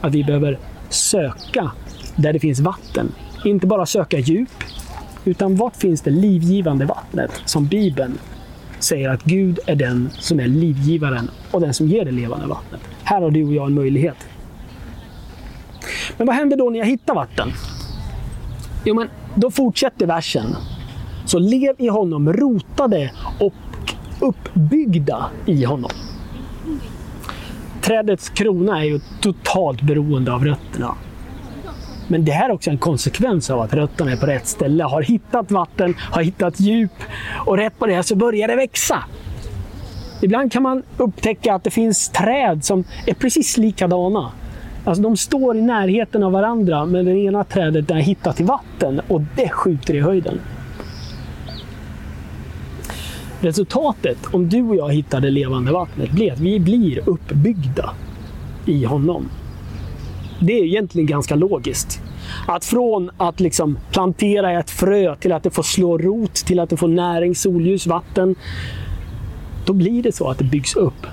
Att 0.00 0.14
vi 0.14 0.24
behöver 0.24 0.58
söka 0.88 1.72
där 2.16 2.32
det 2.32 2.38
finns 2.38 2.60
vatten. 2.60 3.12
Inte 3.44 3.66
bara 3.66 3.86
söka 3.86 4.18
djup, 4.18 4.64
utan 5.24 5.56
vart 5.56 5.76
finns 5.76 6.02
det 6.02 6.10
livgivande 6.10 6.84
vattnet 6.84 7.42
som 7.44 7.66
Bibeln 7.66 8.18
säger 8.78 9.08
att 9.08 9.24
Gud 9.24 9.58
är 9.66 9.76
den 9.76 10.10
som 10.12 10.40
är 10.40 10.46
livgivaren 10.46 11.30
och 11.50 11.60
den 11.60 11.74
som 11.74 11.88
ger 11.88 12.04
det 12.04 12.10
levande 12.10 12.46
vattnet. 12.46 12.80
Här 13.02 13.20
har 13.20 13.30
du 13.30 13.44
och 13.44 13.54
jag 13.54 13.66
en 13.66 13.74
möjlighet. 13.74 14.16
Men 16.16 16.26
vad 16.26 16.36
händer 16.36 16.56
då 16.56 16.70
när 16.70 16.78
jag 16.78 16.86
hittar 16.86 17.14
vatten? 17.14 17.52
Jo, 18.84 18.94
men 18.94 19.08
då 19.40 19.50
fortsätter 19.50 20.06
versen. 20.06 20.56
Så 21.24 21.38
lev 21.38 21.74
i 21.78 21.88
honom, 21.88 22.32
rotade 22.32 23.12
och 23.38 23.54
uppbyggda 24.20 25.30
i 25.46 25.64
honom. 25.64 25.90
Trädets 27.80 28.28
krona 28.28 28.80
är 28.80 28.84
ju 28.84 29.00
totalt 29.20 29.82
beroende 29.82 30.32
av 30.32 30.44
rötterna. 30.44 30.94
Men 32.08 32.24
det 32.24 32.32
här 32.32 32.48
är 32.48 32.52
också 32.52 32.70
en 32.70 32.78
konsekvens 32.78 33.50
av 33.50 33.60
att 33.60 33.74
rötterna 33.74 34.12
är 34.12 34.16
på 34.16 34.26
rätt 34.26 34.46
ställe, 34.46 34.84
har 34.84 35.02
hittat 35.02 35.50
vatten, 35.50 35.94
har 35.98 36.22
hittat 36.22 36.60
djup 36.60 36.92
och 37.46 37.56
rätt 37.56 37.78
på 37.78 37.86
det 37.86 38.02
så 38.02 38.16
börjar 38.16 38.48
det 38.48 38.56
växa. 38.56 39.04
Ibland 40.22 40.52
kan 40.52 40.62
man 40.62 40.82
upptäcka 40.96 41.54
att 41.54 41.64
det 41.64 41.70
finns 41.70 42.08
träd 42.08 42.64
som 42.64 42.84
är 43.06 43.14
precis 43.14 43.56
likadana. 43.56 44.32
Alltså 44.88 45.02
de 45.02 45.16
står 45.16 45.56
i 45.56 45.60
närheten 45.60 46.22
av 46.22 46.32
varandra, 46.32 46.86
men 46.86 47.04
det 47.04 47.18
ena 47.18 47.44
trädet 47.44 47.90
är 47.90 47.94
hittat 47.94 48.36
till 48.36 48.46
vatten 48.46 49.00
och 49.08 49.22
det 49.36 49.48
skjuter 49.48 49.94
i 49.94 50.00
höjden. 50.00 50.40
Resultatet, 53.40 54.18
om 54.32 54.48
du 54.48 54.62
och 54.62 54.76
jag 54.76 54.92
hittar 54.92 55.20
det 55.20 55.30
levande 55.30 55.72
vattnet, 55.72 56.10
blir 56.10 56.32
att 56.32 56.40
vi 56.40 56.60
blir 56.60 57.08
uppbyggda 57.08 57.90
i 58.66 58.84
honom. 58.84 59.28
Det 60.40 60.52
är 60.52 60.64
egentligen 60.64 61.06
ganska 61.06 61.34
logiskt. 61.34 62.02
Att 62.46 62.64
från 62.64 63.10
att 63.16 63.40
liksom 63.40 63.78
plantera 63.90 64.52
ett 64.52 64.70
frö 64.70 65.16
till 65.16 65.32
att 65.32 65.42
det 65.42 65.50
får 65.50 65.62
slå 65.62 65.98
rot, 65.98 66.34
till 66.34 66.60
att 66.60 66.70
det 66.70 66.76
får 66.76 66.88
näring, 66.88 67.34
solljus, 67.34 67.86
vatten. 67.86 68.34
Då 69.66 69.72
blir 69.72 70.02
det 70.02 70.12
så 70.12 70.28
att 70.28 70.38
det 70.38 70.44
byggs 70.44 70.76
upp. 70.76 71.06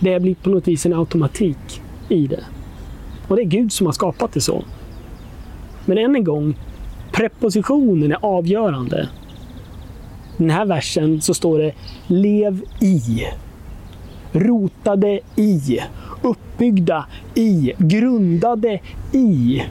Det 0.00 0.20
blir 0.20 0.34
på 0.34 0.50
något 0.50 0.68
vis 0.68 0.86
en 0.86 0.92
automatik 0.92 1.80
i 2.08 2.26
det. 2.26 2.44
Och 3.28 3.36
det 3.36 3.42
är 3.42 3.46
Gud 3.46 3.72
som 3.72 3.86
har 3.86 3.92
skapat 3.92 4.32
det 4.32 4.40
så. 4.40 4.64
Men 5.84 5.98
än 5.98 6.16
en 6.16 6.24
gång, 6.24 6.54
prepositionen 7.12 8.12
är 8.12 8.18
avgörande. 8.20 9.08
I 10.38 10.42
den 10.42 10.50
här 10.50 10.66
versen 10.66 11.20
så 11.20 11.34
står 11.34 11.58
det 11.58 11.72
Lev 12.06 12.62
i. 12.80 13.24
Rotade 14.32 15.20
i. 15.36 15.78
Uppbyggda 16.22 17.06
i. 17.34 17.72
Grundade 17.78 18.80
i. 19.12 19.62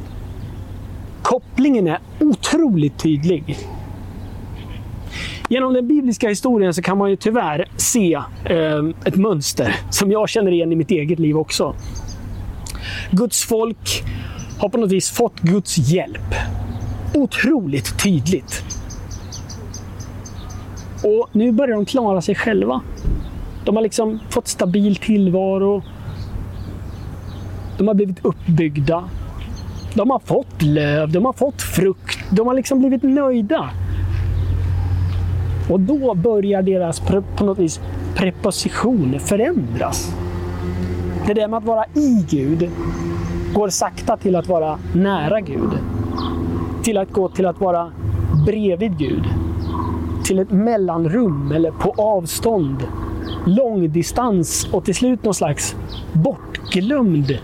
Kopplingen 1.22 1.88
är 1.88 2.00
otroligt 2.20 3.00
tydlig. 3.00 3.58
Genom 5.50 5.74
den 5.74 5.88
bibliska 5.88 6.30
historien 6.30 6.74
så 6.74 6.82
kan 6.82 6.98
man 6.98 7.10
ju 7.10 7.16
tyvärr 7.16 7.66
se 7.78 8.14
eh, 8.46 8.84
ett 9.06 9.16
mönster 9.16 9.76
som 9.90 10.12
jag 10.12 10.30
känner 10.30 10.52
igen 10.52 10.72
i 10.72 10.76
mitt 10.76 10.92
eget 10.92 11.20
liv 11.20 11.38
också. 11.38 11.76
Guds 13.12 13.44
folk 13.44 14.04
har 14.60 14.70
på 14.70 14.78
något 14.78 14.92
vis 14.92 15.12
fått 15.12 15.40
Guds 15.40 15.78
hjälp. 15.78 16.36
Otroligt 17.14 18.04
tydligt. 18.04 18.64
Och 21.04 21.30
nu 21.32 21.52
börjar 21.52 21.76
de 21.76 21.86
klara 21.86 22.22
sig 22.22 22.36
själva. 22.36 22.82
De 23.66 23.76
har 23.76 23.84
liksom 23.84 24.20
fått 24.30 24.48
stabil 24.48 24.96
tillvaro. 24.96 25.84
De 27.78 27.88
har 27.88 27.96
blivit 27.96 28.26
uppbyggda. 28.26 29.04
De 29.94 30.10
har 30.10 30.20
fått 30.20 30.62
löv, 30.62 31.12
de 31.12 31.26
har 31.26 31.34
fått 31.34 31.62
frukt. 31.62 32.20
De 32.32 32.48
har 32.48 32.54
liksom 32.54 32.80
blivit 32.80 33.04
nöjda. 33.04 33.70
Och 35.70 35.80
då 35.80 36.14
börjar 36.14 36.62
deras 36.62 37.00
på 37.36 37.46
något 37.46 37.60
vis 37.60 37.80
preposition 38.16 39.20
förändras. 39.20 40.16
Det 41.28 41.34
där 41.34 41.48
med 41.48 41.58
att 41.58 41.64
vara 41.64 41.86
i 41.86 42.26
Gud 42.30 42.72
går 43.54 43.70
sakta 43.70 44.18
till 44.18 44.36
att 44.36 44.48
vara 44.48 44.80
nära 44.96 45.42
Gud. 45.42 45.70
Till 46.84 46.98
att 46.98 47.12
gå 47.12 47.30
till 47.30 47.46
att 47.46 47.62
vara 47.62 47.92
bredvid 48.46 48.98
Gud. 48.98 49.24
Till 50.24 50.40
ett 50.40 50.52
mellanrum 50.52 51.52
eller 51.52 51.72
på 51.72 51.94
avstånd. 51.98 52.88
Långdistans 53.46 54.68
och 54.72 54.86
till 54.86 54.96
slut 54.96 55.24
någon 55.24 55.34
slags 55.34 55.76
bortglömd 56.14 57.38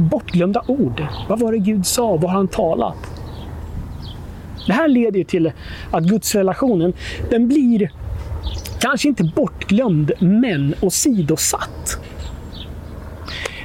bortglömda 0.00 0.62
ord. 0.66 1.06
Vad 1.28 1.38
var 1.38 1.52
det 1.52 1.58
Gud 1.58 1.86
sa? 1.86 2.06
Vad 2.06 2.22
har 2.22 2.28
han 2.28 2.48
talat? 2.48 2.96
Det 4.66 4.72
här 4.72 4.88
leder 4.88 5.18
ju 5.18 5.24
till 5.24 5.52
att 5.90 6.04
gudsrelationen, 6.04 6.92
den 7.30 7.48
blir 7.48 7.90
kanske 8.80 9.08
inte 9.08 9.24
bortglömd, 9.36 10.12
men 10.18 10.74
åsidosatt. 10.80 12.00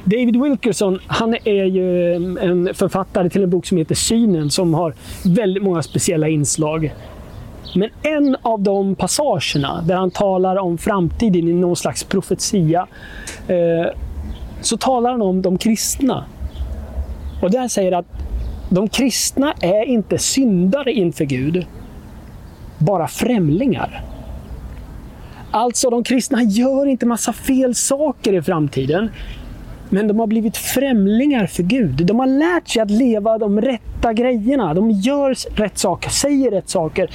David 0.05 0.41
Wilkerson, 0.41 0.99
han 1.07 1.35
är 1.43 1.65
ju 1.65 2.13
en 2.15 2.73
författare 2.73 3.29
till 3.29 3.43
en 3.43 3.49
bok 3.49 3.65
som 3.65 3.77
heter 3.77 3.95
Synen, 3.95 4.49
som 4.49 4.73
har 4.73 4.93
väldigt 5.25 5.63
många 5.63 5.83
speciella 5.83 6.27
inslag. 6.27 6.93
Men 7.75 7.89
en 8.01 8.37
av 8.41 8.61
de 8.61 8.95
passagerna 8.95 9.81
där 9.81 9.95
han 9.95 10.11
talar 10.11 10.55
om 10.55 10.77
framtiden 10.77 11.47
i 11.47 11.53
någon 11.53 11.75
slags 11.75 12.03
profetia, 12.03 12.87
eh, 13.47 13.91
så 14.61 14.77
talar 14.77 15.11
han 15.11 15.21
om 15.21 15.41
de 15.41 15.57
kristna. 15.57 16.25
Och 17.41 17.51
där 17.51 17.67
säger 17.67 17.91
att 17.91 18.05
de 18.69 18.89
kristna 18.89 19.53
är 19.61 19.85
inte 19.85 20.17
syndare 20.17 20.93
inför 20.93 21.25
Gud, 21.25 21.65
bara 22.77 23.07
främlingar. 23.07 24.03
Alltså, 25.51 25.89
de 25.89 26.03
kristna 26.03 26.43
gör 26.43 26.85
inte 26.85 27.05
massa 27.05 27.33
fel 27.33 27.75
saker 27.75 28.33
i 28.33 28.41
framtiden. 28.41 29.09
Men 29.95 30.07
de 30.07 30.19
har 30.19 30.27
blivit 30.27 30.57
främlingar 30.57 31.47
för 31.47 31.63
Gud. 31.63 32.05
De 32.05 32.19
har 32.19 32.27
lärt 32.27 32.67
sig 32.67 32.81
att 32.81 32.91
leva 32.91 33.37
de 33.37 33.61
rätta 33.61 34.13
grejerna. 34.13 34.73
De 34.73 34.91
gör 34.91 35.35
rätt 35.57 35.77
saker, 35.77 36.09
säger 36.09 36.51
rätt 36.51 36.69
saker. 36.69 37.09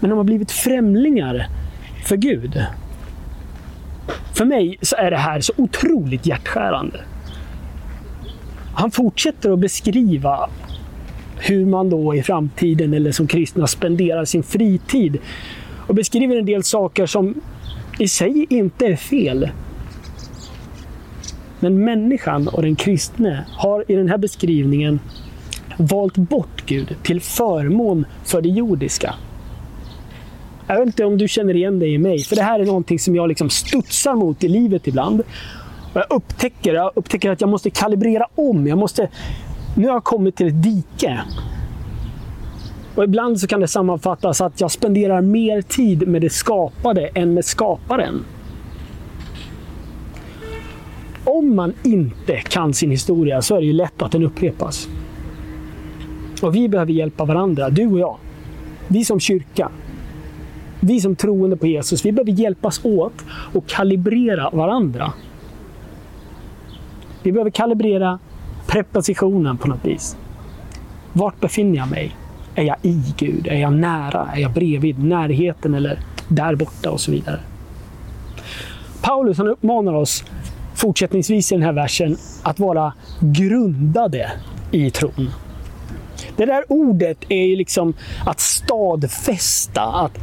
Men 0.00 0.10
de 0.10 0.16
har 0.16 0.24
blivit 0.24 0.52
främlingar 0.52 1.48
för 2.04 2.16
Gud. 2.16 2.64
För 4.34 4.44
mig 4.44 4.78
så 4.82 4.96
är 4.96 5.10
det 5.10 5.16
här 5.16 5.40
så 5.40 5.52
otroligt 5.56 6.26
hjärtskärande. 6.26 7.00
han 8.74 8.90
fortsätter 8.90 9.50
att 9.50 9.58
beskriva 9.58 10.50
hur 11.38 11.66
man 11.66 11.90
då 11.90 12.14
i 12.14 12.22
framtiden 12.22 12.94
eller 12.94 13.12
som 13.12 13.26
kristna 13.26 13.66
spenderar 13.66 14.24
sin 14.24 14.42
fritid. 14.42 15.18
Och 15.86 15.94
beskriver 15.94 16.36
en 16.36 16.46
del 16.46 16.62
saker 16.62 17.06
som 17.06 17.34
i 17.98 18.08
sig 18.08 18.46
inte 18.50 18.86
är 18.86 18.96
fel. 18.96 19.50
Men 21.64 21.84
människan 21.84 22.48
och 22.48 22.62
den 22.62 22.76
kristne 22.76 23.44
har 23.50 23.84
i 23.88 23.94
den 23.94 24.08
här 24.08 24.18
beskrivningen 24.18 25.00
valt 25.76 26.16
bort 26.16 26.66
Gud 26.66 26.96
till 27.02 27.20
förmån 27.20 28.04
för 28.24 28.42
det 28.42 28.48
jordiska. 28.48 29.14
Jag 30.66 30.78
vet 30.78 30.86
inte 30.86 31.04
om 31.04 31.18
du 31.18 31.28
känner 31.28 31.56
igen 31.56 31.78
dig 31.78 31.94
i 31.94 31.98
mig, 31.98 32.18
för 32.18 32.36
det 32.36 32.42
här 32.42 32.60
är 32.60 32.64
någonting 32.64 32.98
som 32.98 33.16
jag 33.16 33.28
liksom 33.28 33.50
studsar 33.50 34.14
mot 34.14 34.44
i 34.44 34.48
livet 34.48 34.86
ibland. 34.86 35.20
Och 35.92 36.00
jag, 36.00 36.06
upptäcker, 36.10 36.74
jag 36.74 36.92
upptäcker 36.94 37.30
att 37.30 37.40
jag 37.40 37.50
måste 37.50 37.70
kalibrera 37.70 38.26
om. 38.34 38.66
Jag 38.66 38.78
måste, 38.78 39.08
nu 39.76 39.86
har 39.86 39.94
jag 39.94 40.04
kommit 40.04 40.36
till 40.36 40.46
ett 40.46 40.62
dike. 40.62 41.20
Och 42.94 43.04
ibland 43.04 43.40
så 43.40 43.46
kan 43.46 43.60
det 43.60 43.68
sammanfattas 43.68 44.40
att 44.40 44.60
jag 44.60 44.70
spenderar 44.70 45.20
mer 45.20 45.62
tid 45.62 46.08
med 46.08 46.22
det 46.22 46.30
skapade 46.30 47.06
än 47.06 47.34
med 47.34 47.44
skaparen. 47.44 48.24
Om 51.24 51.56
man 51.56 51.72
inte 51.82 52.36
kan 52.36 52.74
sin 52.74 52.90
historia 52.90 53.42
så 53.42 53.56
är 53.56 53.60
det 53.60 53.66
ju 53.66 53.72
lätt 53.72 54.02
att 54.02 54.12
den 54.12 54.22
upprepas. 54.22 54.88
Och 56.42 56.54
vi 56.54 56.68
behöver 56.68 56.92
hjälpa 56.92 57.24
varandra, 57.24 57.70
du 57.70 57.86
och 57.86 57.98
jag. 57.98 58.16
Vi 58.88 59.04
som 59.04 59.20
kyrka. 59.20 59.68
Vi 60.80 61.00
som 61.00 61.16
troende 61.16 61.56
på 61.56 61.66
Jesus, 61.66 62.04
vi 62.04 62.12
behöver 62.12 62.32
hjälpas 62.32 62.84
åt 62.84 63.24
och 63.28 63.66
kalibrera 63.66 64.50
varandra. 64.50 65.12
Vi 67.22 67.32
behöver 67.32 67.50
kalibrera 67.50 68.18
prepositionen 68.66 69.56
på 69.58 69.68
något 69.68 69.84
vis. 69.84 70.16
Vart 71.12 71.40
befinner 71.40 71.76
jag 71.76 71.90
mig? 71.90 72.16
Är 72.54 72.62
jag 72.62 72.76
i 72.82 73.02
Gud? 73.18 73.46
Är 73.46 73.60
jag 73.60 73.72
nära? 73.72 74.28
Är 74.34 74.40
jag 74.40 74.52
bredvid? 74.52 75.04
Närheten 75.04 75.74
eller 75.74 75.98
där 76.28 76.54
borta 76.54 76.90
och 76.90 77.00
så 77.00 77.10
vidare. 77.10 77.40
Paulus 79.02 79.38
han 79.38 79.48
uppmanar 79.48 79.94
oss 79.94 80.24
fortsättningsvis 80.84 81.52
i 81.52 81.54
den 81.54 81.64
här 81.64 81.72
versen 81.72 82.16
att 82.42 82.60
vara 82.60 82.92
grundade 83.20 84.32
i 84.70 84.90
tron. 84.90 85.30
Det 86.36 86.46
där 86.46 86.64
ordet 86.68 87.18
är 87.28 87.44
ju 87.44 87.56
liksom 87.56 87.94
att 88.26 88.40
stadfästa, 88.40 89.82
att 89.82 90.18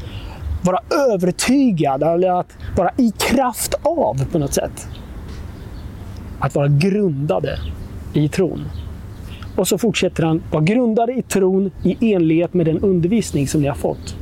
vara 0.62 0.80
övertygad 1.14 2.04
eller 2.04 2.40
att 2.40 2.58
vara 2.78 2.92
i 2.98 3.12
kraft 3.12 3.74
av 3.84 4.32
på 4.32 4.40
något 4.40 4.54
sätt. 4.54 4.88
Att 6.40 6.56
vara 6.56 6.68
grundade 6.68 7.60
i 8.14 8.30
tron. 8.30 8.66
Och 9.58 9.68
så 9.68 9.78
fortsätter 9.78 10.24
han, 10.24 10.44
var 10.52 10.62
grundade 10.62 11.14
i 11.14 11.22
tron 11.22 11.72
i 11.84 12.14
enlighet 12.14 12.54
med 12.54 12.66
den 12.66 12.80
undervisning 12.80 13.48
som 13.48 13.62
ni 13.62 13.68
har 13.68 13.76
fått. 13.76 14.16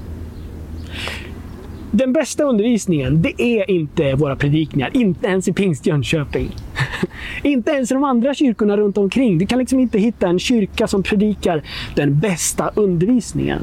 Den 1.92 2.14
bästa 2.14 2.44
undervisningen, 2.44 3.22
det 3.22 3.42
är 3.42 3.72
inte 3.72 4.16
våra 4.16 4.36
predikningar. 4.36 4.90
Inte 4.94 5.28
ens 5.28 5.48
i 5.48 5.54
Pingst 5.54 5.86
Jönköping. 5.86 6.50
inte 7.44 7.72
ens 7.72 7.92
i 7.92 7.94
de 7.94 8.04
andra 8.04 8.34
kyrkorna 8.34 8.78
runt 8.78 8.98
omkring. 8.98 9.38
Du 9.38 9.46
kan 9.46 9.60
liksom 9.60 9.80
inte 9.80 10.00
hitta 10.00 10.28
en 10.28 10.40
kyrka 10.40 10.88
som 10.88 11.04
predikar 11.04 11.62
den 11.96 12.20
bästa 12.20 12.72
undervisningen. 12.76 13.62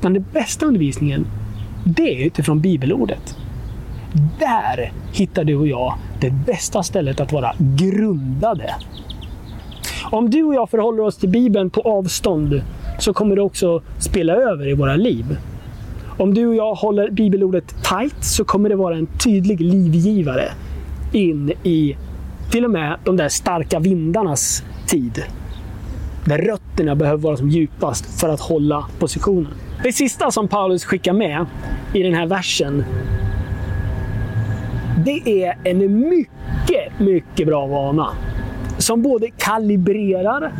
Men 0.00 0.12
den 0.12 0.24
bästa 0.32 0.66
undervisningen, 0.66 1.26
det 1.84 2.22
är 2.22 2.26
utifrån 2.26 2.60
bibelordet. 2.60 3.36
Där 4.38 4.92
hittar 5.12 5.44
du 5.44 5.56
och 5.56 5.68
jag 5.68 5.94
det 6.20 6.30
bästa 6.30 6.82
stället 6.82 7.20
att 7.20 7.32
vara 7.32 7.52
grundade. 7.58 8.74
Om 10.10 10.30
du 10.30 10.42
och 10.42 10.54
jag 10.54 10.70
förhåller 10.70 11.02
oss 11.02 11.16
till 11.16 11.28
Bibeln 11.28 11.70
på 11.70 11.80
avstånd 11.80 12.62
så 12.98 13.12
kommer 13.12 13.36
det 13.36 13.42
också 13.42 13.82
spela 13.98 14.32
över 14.32 14.68
i 14.68 14.74
våra 14.74 14.96
liv. 14.96 15.36
Om 16.22 16.34
du 16.34 16.46
och 16.46 16.54
jag 16.54 16.74
håller 16.74 17.10
bibelordet 17.10 17.74
tight 17.82 18.24
så 18.24 18.44
kommer 18.44 18.68
det 18.68 18.76
vara 18.76 18.96
en 18.96 19.06
tydlig 19.06 19.60
livgivare 19.60 20.48
in 21.12 21.52
i 21.62 21.96
till 22.50 22.64
och 22.64 22.70
med 22.70 22.96
de 23.04 23.16
där 23.16 23.28
starka 23.28 23.80
vindarnas 23.80 24.64
tid. 24.86 25.24
Där 26.24 26.38
rötterna 26.38 26.94
behöver 26.94 27.22
vara 27.22 27.36
som 27.36 27.48
djupast 27.48 28.20
för 28.20 28.28
att 28.28 28.40
hålla 28.40 28.86
positionen. 28.98 29.52
Det 29.82 29.92
sista 29.92 30.30
som 30.30 30.48
Paulus 30.48 30.84
skickar 30.84 31.12
med 31.12 31.46
i 31.94 32.02
den 32.02 32.14
här 32.14 32.26
versen 32.26 32.84
det 35.04 35.44
är 35.44 35.58
en 35.64 36.08
mycket, 36.08 37.00
mycket 37.00 37.46
bra 37.46 37.66
vana. 37.66 38.08
Som 38.78 39.02
både 39.02 39.30
kalibrerar, 39.30 40.52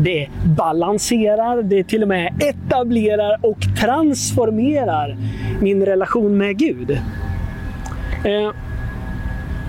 det 0.00 0.28
balanserar, 0.56 1.62
det 1.62 1.84
till 1.84 2.02
och 2.02 2.08
med 2.08 2.42
etablerar 2.42 3.38
och 3.42 3.58
transformerar 3.80 5.16
min 5.60 5.86
relation 5.86 6.36
med 6.36 6.58
Gud. 6.58 6.90
Eh, 6.90 8.50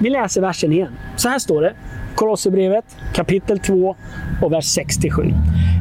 vi 0.01 0.09
läser 0.09 0.41
versen 0.41 0.71
igen. 0.71 0.91
Så 1.15 1.29
här 1.29 1.39
står 1.39 1.61
det. 1.61 1.73
Kolosserbrevet 2.15 2.85
kapitel 3.13 3.59
2 3.59 3.95
och 4.41 4.51
vers 4.51 4.65
67. 4.65 5.23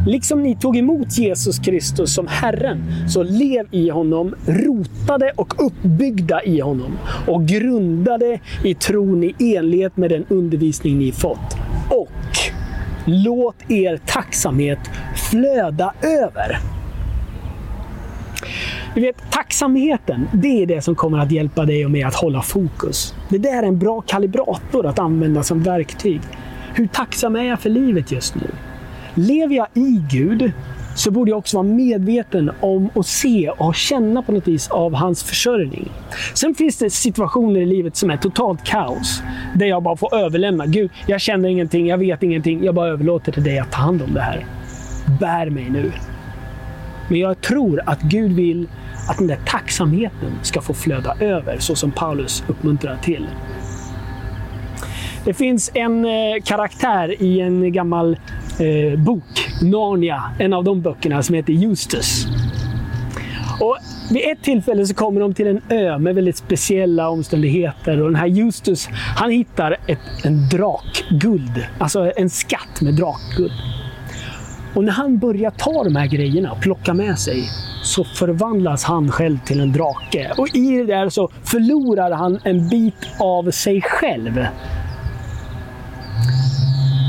Liksom 0.07 0.43
ni 0.43 0.57
tog 0.57 0.77
emot 0.77 1.19
Jesus 1.19 1.59
Kristus 1.59 2.15
som 2.15 2.27
Herren, 2.27 2.85
så 3.09 3.23
lev 3.23 3.67
i 3.71 3.89
honom, 3.89 4.35
rotade 4.47 5.33
och 5.37 5.67
uppbyggda 5.67 6.43
i 6.43 6.61
honom 6.61 6.99
och 7.27 7.47
grundade 7.47 8.41
i 8.65 8.75
tron 8.75 9.25
i 9.25 9.57
enlighet 9.57 9.97
med 9.97 10.11
den 10.11 10.25
undervisning 10.29 10.99
ni 10.99 11.13
fått. 11.13 11.57
Och 11.89 12.11
låt 13.05 13.71
er 13.71 13.97
tacksamhet 14.07 14.79
flöda 15.31 15.95
över. 16.03 16.59
Du 18.95 19.01
vet, 19.01 19.31
tacksamheten, 19.31 20.29
det 20.33 20.63
är 20.63 20.67
det 20.67 20.83
som 20.83 20.95
kommer 20.95 21.19
att 21.19 21.31
hjälpa 21.31 21.65
dig 21.65 21.85
och 21.85 21.91
mig 21.91 22.03
att 22.03 22.15
hålla 22.15 22.43
fokus. 22.43 23.15
Det 23.29 23.39
där 23.39 23.63
är 23.63 23.67
en 23.67 23.79
bra 23.79 24.01
kalibrator 24.01 24.87
att 24.87 24.99
använda 24.99 25.43
som 25.43 25.63
verktyg. 25.63 26.21
Hur 26.75 26.87
tacksam 26.87 27.37
är 27.37 27.43
jag 27.43 27.61
för 27.61 27.71
livet 27.71 28.13
just 28.13 28.35
nu? 28.35 28.51
Lever 29.15 29.55
jag 29.55 29.67
i 29.75 30.03
Gud 30.11 30.53
så 30.95 31.11
borde 31.11 31.31
jag 31.31 31.39
också 31.39 31.57
vara 31.57 31.67
medveten 31.67 32.51
om 32.61 32.91
och 32.95 33.07
se 33.07 33.51
och 33.51 33.75
känna 33.75 34.23
på 34.23 34.33
något 34.33 34.49
vis 34.49 34.69
av 34.69 34.95
hans 34.95 35.25
försörjning. 35.25 35.89
Sen 36.35 36.55
finns 36.55 36.79
det 36.79 36.91
situationer 36.91 37.61
i 37.61 37.67
livet 37.67 37.97
som 37.97 38.11
är 38.11 38.17
totalt 38.17 38.65
kaos. 38.65 39.23
Där 39.55 39.67
jag 39.67 39.83
bara 39.83 39.97
får 39.97 40.15
överlämna. 40.15 40.67
Gud, 40.67 40.91
jag 41.07 41.21
känner 41.21 41.49
ingenting, 41.49 41.87
jag 41.87 41.99
vet 41.99 42.23
ingenting. 42.23 42.65
Jag 42.65 42.75
bara 42.75 42.89
överlåter 42.89 43.33
till 43.33 43.45
dig 43.45 43.59
att 43.59 43.73
ta 43.73 43.79
hand 43.79 44.03
om 44.03 44.15
det 44.15 44.21
här. 44.21 44.47
Bär 45.21 45.51
mig 45.51 45.71
nu. 45.71 45.93
Men 47.09 47.21
jag 47.21 47.41
tror 47.41 47.83
att 47.87 48.01
Gud 48.01 48.33
vill 48.33 48.69
att 49.09 49.19
den 49.19 49.27
där 49.27 49.39
tacksamheten 49.47 50.39
ska 50.43 50.61
få 50.61 50.75
flöda 50.75 51.17
över, 51.21 51.57
så 51.59 51.75
som 51.75 51.91
Paulus 51.91 52.45
uppmuntrar 52.49 52.97
till. 52.97 53.27
Det 55.25 55.35
finns 55.35 55.71
en 55.75 56.05
eh, 56.05 56.43
karaktär 56.45 57.23
i 57.23 57.41
en 57.41 57.73
gammal 57.73 58.17
eh, 58.61 58.99
bok, 58.99 59.51
Narnia, 59.63 60.23
en 60.39 60.53
av 60.53 60.65
de 60.65 60.81
böckerna 60.81 61.23
som 61.23 61.35
heter 61.35 61.53
Justus. 61.53 62.27
Och 63.61 63.77
vid 64.11 64.23
ett 64.33 64.43
tillfälle 64.43 64.87
så 64.87 64.95
kommer 64.95 65.21
de 65.21 65.35
till 65.35 65.47
en 65.47 65.61
ö 65.69 65.99
med 65.99 66.15
väldigt 66.15 66.37
speciella 66.37 67.09
omständigheter 67.09 68.01
och 68.01 68.09
den 68.09 68.17
här 68.17 68.27
Justus, 68.27 68.89
han 69.17 69.31
hittar 69.31 69.77
ett, 69.87 70.25
en 70.25 70.49
drakguld, 70.49 71.67
alltså 71.79 72.13
en 72.17 72.31
skatt 72.31 72.81
med 72.81 72.95
drakguld. 72.95 73.53
Och 74.75 74.85
när 74.85 74.93
han 74.93 75.19
börjar 75.19 75.51
ta 75.51 75.85
de 75.85 75.97
här 75.97 76.07
grejerna 76.07 76.53
och 76.53 76.61
plocka 76.61 76.95
med 76.95 77.19
sig 77.19 77.45
så 77.83 78.05
förvandlas 78.05 78.85
han 78.85 79.11
själv 79.11 79.39
till 79.45 79.61
en 79.61 79.73
drake. 79.73 80.33
Och 80.37 80.57
i 80.57 80.77
det 80.77 80.85
där 80.85 81.09
så 81.09 81.31
förlorar 81.45 82.11
han 82.11 82.39
en 82.45 82.69
bit 82.69 83.09
av 83.19 83.51
sig 83.51 83.83
själv. 83.83 84.47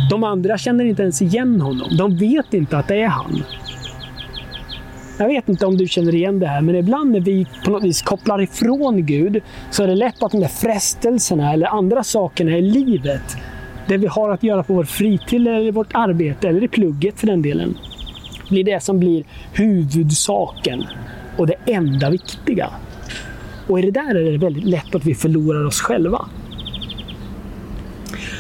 De 0.09 0.23
andra 0.23 0.57
känner 0.57 0.85
inte 0.85 1.01
ens 1.01 1.21
igen 1.21 1.61
honom. 1.61 1.97
De 1.97 2.17
vet 2.17 2.53
inte 2.53 2.77
att 2.77 2.87
det 2.87 3.01
är 3.01 3.07
han. 3.07 3.43
Jag 5.17 5.27
vet 5.27 5.49
inte 5.49 5.65
om 5.65 5.77
du 5.77 5.87
känner 5.87 6.15
igen 6.15 6.39
det 6.39 6.47
här, 6.47 6.61
men 6.61 6.75
ibland 6.75 7.11
när 7.11 7.19
vi 7.19 7.47
på 7.65 7.71
något 7.71 7.83
vis 7.83 8.01
kopplar 8.01 8.41
ifrån 8.41 9.05
Gud 9.05 9.41
så 9.71 9.83
är 9.83 9.87
det 9.87 9.95
lätt 9.95 10.23
att 10.23 10.31
de 10.31 10.41
där 10.41 10.47
frestelserna 10.47 11.53
eller 11.53 11.67
andra 11.67 12.03
sakerna 12.03 12.57
i 12.57 12.61
livet, 12.61 13.37
det 13.87 13.97
vi 13.97 14.07
har 14.07 14.29
att 14.29 14.43
göra 14.43 14.63
på 14.63 14.73
vår 14.73 14.83
fritid 14.83 15.47
eller 15.47 15.71
vårt 15.71 15.93
arbete 15.93 16.47
eller 16.47 16.63
i 16.63 16.67
plugget 16.67 17.19
för 17.19 17.27
den 17.27 17.41
delen, 17.41 17.77
blir 18.49 18.63
det 18.63 18.83
som 18.83 18.99
blir 18.99 19.23
huvudsaken 19.53 20.83
och 21.37 21.47
det 21.47 21.55
enda 21.65 22.09
viktiga. 22.09 22.69
Och 23.67 23.79
i 23.79 23.81
det 23.81 23.91
där 23.91 24.15
är 24.15 24.31
det 24.31 24.37
väldigt 24.37 24.65
lätt 24.65 24.95
att 24.95 25.05
vi 25.05 25.15
förlorar 25.15 25.65
oss 25.65 25.81
själva. 25.81 26.25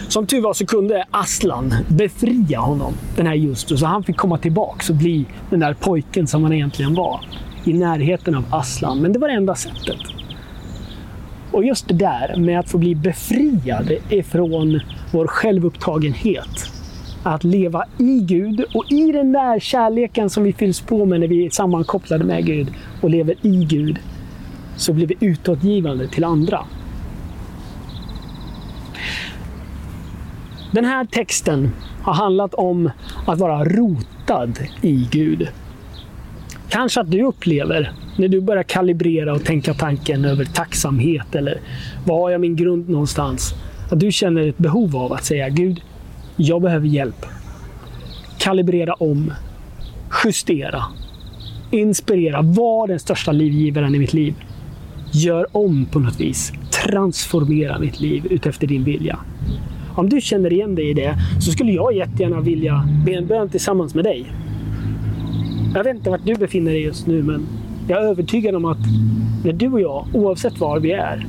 Som 0.07 0.27
tur 0.27 0.41
var 0.41 0.53
så 0.53 0.65
kunde 0.65 1.05
Aslan 1.11 1.73
befria 1.87 2.59
honom, 2.59 2.93
den 3.15 3.27
här 3.27 3.33
Justus, 3.33 3.79
så 3.79 3.85
han 3.85 4.03
fick 4.03 4.17
komma 4.17 4.37
tillbaka 4.37 4.93
och 4.93 4.95
bli 4.95 5.25
den 5.49 5.59
där 5.59 5.73
pojken 5.73 6.27
som 6.27 6.43
han 6.43 6.53
egentligen 6.53 6.95
var. 6.95 7.19
I 7.63 7.73
närheten 7.73 8.35
av 8.35 8.43
Aslan. 8.49 9.01
Men 9.01 9.13
det 9.13 9.19
var 9.19 9.27
det 9.27 9.33
enda 9.33 9.55
sättet. 9.55 9.97
Och 11.51 11.65
just 11.65 11.87
det 11.87 11.93
där 11.93 12.35
med 12.37 12.59
att 12.59 12.69
få 12.69 12.77
bli 12.77 12.95
befriad 12.95 13.91
ifrån 14.09 14.79
vår 15.11 15.27
självupptagenhet. 15.27 16.71
att 17.23 17.43
leva 17.43 17.85
i 17.97 18.19
Gud 18.19 18.65
och 18.73 18.91
i 18.91 19.11
den 19.11 19.31
där 19.31 19.59
kärleken 19.59 20.29
som 20.29 20.43
vi 20.43 20.53
fylls 20.53 20.81
på 20.81 21.05
med 21.05 21.19
när 21.19 21.27
vi 21.27 21.45
är 21.45 21.49
sammankopplade 21.49 22.23
med 22.23 22.45
Gud 22.45 22.67
och 23.01 23.09
lever 23.09 23.35
i 23.41 23.65
Gud, 23.65 23.99
så 24.75 24.93
blir 24.93 25.07
vi 25.07 25.15
utåtgivande 25.19 26.07
till 26.07 26.23
andra. 26.23 26.65
Den 30.71 30.85
här 30.85 31.05
texten 31.05 31.71
har 32.01 32.13
handlat 32.13 32.53
om 32.53 32.89
att 33.25 33.39
vara 33.39 33.63
rotad 33.63 34.53
i 34.81 35.07
Gud. 35.11 35.47
Kanske 36.69 37.01
att 37.01 37.11
du 37.11 37.23
upplever, 37.23 37.91
när 38.17 38.27
du 38.27 38.41
börjar 38.41 38.63
kalibrera 38.63 39.33
och 39.33 39.43
tänka 39.43 39.73
tanken 39.73 40.25
över 40.25 40.45
tacksamhet 40.45 41.35
eller 41.35 41.59
var 42.05 42.19
har 42.21 42.29
jag 42.29 42.41
min 42.41 42.55
grund 42.55 42.89
någonstans? 42.89 43.53
Att 43.91 43.99
du 43.99 44.11
känner 44.11 44.47
ett 44.47 44.57
behov 44.57 44.95
av 44.95 45.13
att 45.13 45.25
säga 45.25 45.49
Gud, 45.49 45.81
jag 46.35 46.61
behöver 46.61 46.87
hjälp. 46.87 47.25
Kalibrera 48.37 48.93
om, 48.93 49.33
justera, 50.23 50.83
inspirera, 51.71 52.41
var 52.41 52.87
den 52.87 52.99
största 52.99 53.31
livgivaren 53.31 53.95
i 53.95 53.99
mitt 53.99 54.13
liv. 54.13 54.35
Gör 55.11 55.57
om 55.57 55.85
på 55.85 55.99
något 55.99 56.19
vis. 56.19 56.53
Transformera 56.71 57.79
mitt 57.79 57.99
liv 57.99 58.27
utefter 58.29 58.67
din 58.67 58.83
vilja. 58.83 59.19
Om 59.95 60.09
du 60.09 60.21
känner 60.21 60.53
igen 60.53 60.75
dig 60.75 60.89
i 60.89 60.93
det 60.93 61.15
så 61.39 61.51
skulle 61.51 61.71
jag 61.71 61.95
jättegärna 61.95 62.41
vilja 62.41 62.87
be 63.05 63.11
en 63.11 63.27
bön 63.27 63.49
tillsammans 63.49 63.95
med 63.95 64.03
dig. 64.03 64.31
Jag 65.73 65.83
vet 65.83 65.95
inte 65.95 66.09
vart 66.09 66.25
du 66.25 66.35
befinner 66.35 66.71
dig 66.71 66.81
just 66.81 67.07
nu, 67.07 67.23
men 67.23 67.47
jag 67.87 68.03
är 68.03 68.07
övertygad 68.07 68.55
om 68.55 68.65
att 68.65 68.77
när 69.43 69.53
du 69.53 69.67
och 69.67 69.81
jag, 69.81 70.07
oavsett 70.13 70.59
var 70.59 70.79
vi 70.79 70.91
är, 70.91 71.27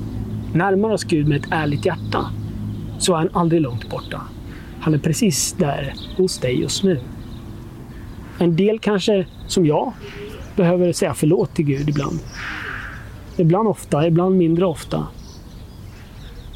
närmar 0.55 0.91
oss 0.91 1.05
Gud 1.05 1.29
med 1.29 1.37
ett 1.41 1.49
ärligt 1.51 1.87
hjärta, 1.87 2.31
så 2.99 3.13
är 3.13 3.19
han 3.19 3.29
aldrig 3.33 3.61
långt 3.61 3.91
borta. 3.91 4.21
Han 4.81 4.95
är 4.95 4.99
precis 4.99 5.53
där 5.53 5.95
hos 6.17 6.39
dig 6.39 6.61
just 6.61 6.85
nu. 6.85 7.01
En 8.39 8.57
del 8.57 8.79
kanske, 8.79 9.27
som 9.47 9.67
jag, 9.67 9.93
behöver 10.57 10.93
säga 10.93 11.15
förlåt 11.15 11.55
till 11.55 11.65
Gud 11.65 11.89
ibland. 11.89 12.19
Ibland 13.37 13.69
ofta, 13.69 14.07
ibland 14.07 14.37
mindre 14.37 14.67
ofta. 14.67 15.07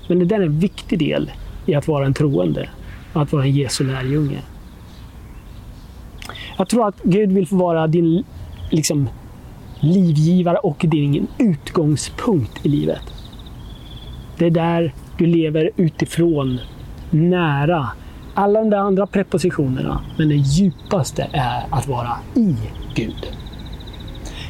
Men 0.09 0.19
det 0.19 0.25
där 0.25 0.41
är 0.41 0.47
en 0.47 0.59
viktig 0.59 0.99
del 0.99 1.31
i 1.71 1.75
att 1.75 1.89
vara 1.89 2.07
en 2.07 2.15
troende, 2.15 2.69
att 3.13 3.33
vara 3.33 3.45
en 3.45 3.51
Jesu 3.51 3.85
lärjunge. 3.85 4.43
Jag 6.59 6.69
tror 6.69 6.89
att 6.89 7.03
Gud 7.03 7.33
vill 7.33 7.47
få 7.47 7.57
vara 7.57 7.87
din 7.87 8.25
liksom, 8.71 9.09
livgivare 9.81 10.57
och 10.57 10.85
din 10.89 11.27
utgångspunkt 11.39 12.67
i 12.67 12.69
livet. 12.69 13.03
Det 14.39 14.47
är 14.47 14.51
där 14.51 14.95
du 15.19 15.27
lever 15.27 15.71
utifrån, 15.77 16.59
nära 17.11 17.89
alla 18.35 18.61
de 18.61 18.71
där 18.71 18.79
andra 18.79 19.07
prepositionerna. 19.07 20.01
Men 20.19 20.29
det 20.29 20.35
djupaste 20.35 21.29
är 21.33 21.65
att 21.71 21.89
vara 21.89 22.13
i 22.35 22.57
Gud. 22.95 23.27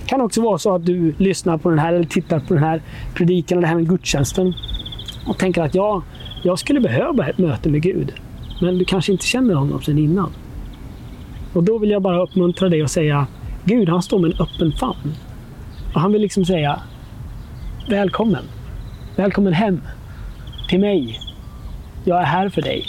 Det 0.02 0.06
kan 0.06 0.20
också 0.20 0.42
vara 0.42 0.58
så 0.58 0.74
att 0.74 0.86
du 0.86 1.14
lyssnar 1.18 1.58
på 1.58 1.70
den 1.70 1.78
här 1.78 1.92
eller 1.92 2.04
tittar 2.04 2.40
på 2.40 2.54
den 2.54 2.62
här 2.62 2.82
predikan 3.14 3.58
eller 3.58 3.68
den 3.68 3.78
här 3.78 3.86
gudstjänsten 3.86 4.54
och 5.26 5.38
tänker 5.38 5.62
att 5.62 5.74
ja, 5.74 6.02
jag 6.42 6.58
skulle 6.58 6.80
behöva 6.80 7.28
ett 7.28 7.38
möte 7.38 7.68
med 7.68 7.82
Gud. 7.82 8.12
Men 8.60 8.78
du 8.78 8.84
kanske 8.84 9.12
inte 9.12 9.26
känner 9.26 9.54
honom 9.54 9.82
sedan 9.82 9.98
innan. 9.98 10.32
Och 11.52 11.64
då 11.64 11.78
vill 11.78 11.90
jag 11.90 12.02
bara 12.02 12.22
uppmuntra 12.22 12.68
dig 12.68 12.82
och 12.82 12.90
säga 12.90 13.26
Gud, 13.64 13.88
han 13.88 14.02
står 14.02 14.18
med 14.18 14.30
en 14.30 14.40
öppen 14.40 14.72
famn. 14.72 15.14
Och 15.94 16.00
han 16.00 16.12
vill 16.12 16.22
liksom 16.22 16.44
säga 16.44 16.80
Välkommen. 17.88 18.44
Välkommen 19.16 19.52
hem. 19.52 19.80
Till 20.68 20.80
mig. 20.80 21.20
Jag 22.04 22.20
är 22.20 22.24
här 22.24 22.48
för 22.48 22.62
dig. 22.62 22.86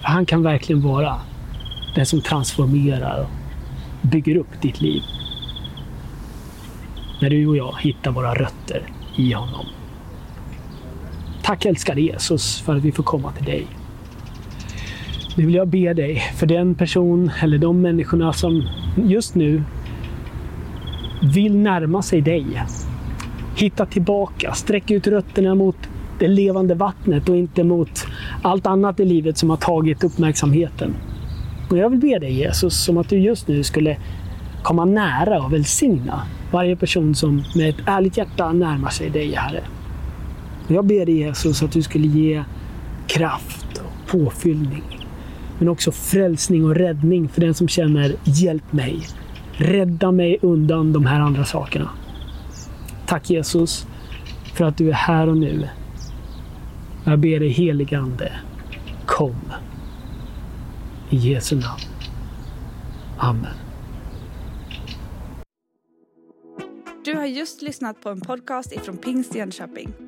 För 0.00 0.08
han 0.08 0.26
kan 0.26 0.42
verkligen 0.42 0.82
vara 0.82 1.16
den 1.94 2.06
som 2.06 2.20
transformerar 2.20 3.20
och 3.22 4.08
bygger 4.08 4.36
upp 4.36 4.62
ditt 4.62 4.80
liv. 4.80 5.02
När 7.20 7.30
du 7.30 7.46
och 7.46 7.56
jag 7.56 7.74
hittar 7.80 8.10
våra 8.10 8.34
rötter 8.34 8.82
i 9.16 9.32
honom. 9.32 9.66
Tack 11.48 11.64
älskade 11.64 12.00
Jesus 12.00 12.60
för 12.60 12.76
att 12.76 12.82
vi 12.82 12.92
får 12.92 13.02
komma 13.02 13.32
till 13.32 13.44
dig. 13.44 13.66
Nu 15.36 15.46
vill 15.46 15.54
jag 15.54 15.68
be 15.68 15.94
dig 15.94 16.22
för 16.36 16.46
den 16.46 16.74
person 16.74 17.30
eller 17.42 17.58
de 17.58 17.80
människorna 17.80 18.32
som 18.32 18.68
just 18.96 19.34
nu 19.34 19.62
vill 21.34 21.56
närma 21.56 22.02
sig 22.02 22.20
dig. 22.20 22.62
Hitta 23.56 23.86
tillbaka, 23.86 24.52
sträck 24.52 24.90
ut 24.90 25.06
rötterna 25.06 25.54
mot 25.54 25.76
det 26.18 26.28
levande 26.28 26.74
vattnet 26.74 27.28
och 27.28 27.36
inte 27.36 27.64
mot 27.64 28.06
allt 28.42 28.66
annat 28.66 29.00
i 29.00 29.04
livet 29.04 29.38
som 29.38 29.50
har 29.50 29.56
tagit 29.56 30.04
uppmärksamheten. 30.04 30.94
Och 31.70 31.78
jag 31.78 31.90
vill 31.90 32.00
be 32.00 32.18
dig 32.18 32.32
Jesus 32.32 32.88
om 32.88 32.98
att 32.98 33.08
du 33.08 33.18
just 33.18 33.48
nu 33.48 33.62
skulle 33.62 33.96
komma 34.62 34.84
nära 34.84 35.42
och 35.42 35.52
välsigna 35.52 36.22
varje 36.50 36.76
person 36.76 37.14
som 37.14 37.44
med 37.56 37.68
ett 37.68 37.82
ärligt 37.86 38.16
hjärta 38.16 38.52
närmar 38.52 38.90
sig 38.90 39.10
dig, 39.10 39.34
Herre. 39.34 39.62
Jag 40.70 40.86
ber 40.86 41.06
dig 41.06 41.18
Jesus 41.18 41.62
att 41.62 41.72
du 41.72 41.82
skulle 41.82 42.06
ge 42.06 42.44
kraft 43.06 43.78
och 43.78 44.10
påfyllning. 44.10 44.82
Men 45.58 45.68
också 45.68 45.92
frälsning 45.92 46.64
och 46.64 46.74
räddning 46.74 47.28
för 47.28 47.40
den 47.40 47.54
som 47.54 47.68
känner 47.68 48.16
hjälp 48.24 48.72
mig. 48.72 49.06
Rädda 49.52 50.12
mig 50.12 50.38
undan 50.42 50.92
de 50.92 51.06
här 51.06 51.20
andra 51.20 51.44
sakerna. 51.44 51.90
Tack 53.06 53.30
Jesus 53.30 53.86
för 54.54 54.64
att 54.64 54.76
du 54.76 54.88
är 54.88 54.94
här 54.94 55.28
och 55.28 55.36
nu. 55.36 55.68
Jag 57.04 57.18
ber 57.18 57.40
dig 57.40 57.48
heligande, 57.48 58.32
kom. 59.06 59.52
I 61.10 61.16
Jesu 61.16 61.56
namn. 61.56 61.80
Amen. 63.18 63.54
Du 67.04 67.14
har 67.14 67.26
just 67.26 67.62
lyssnat 67.62 68.00
på 68.00 68.08
en 68.08 68.20
podcast 68.20 68.72
ifrån 68.72 68.96
Pingst 68.96 69.34
Jönköping. 69.34 70.07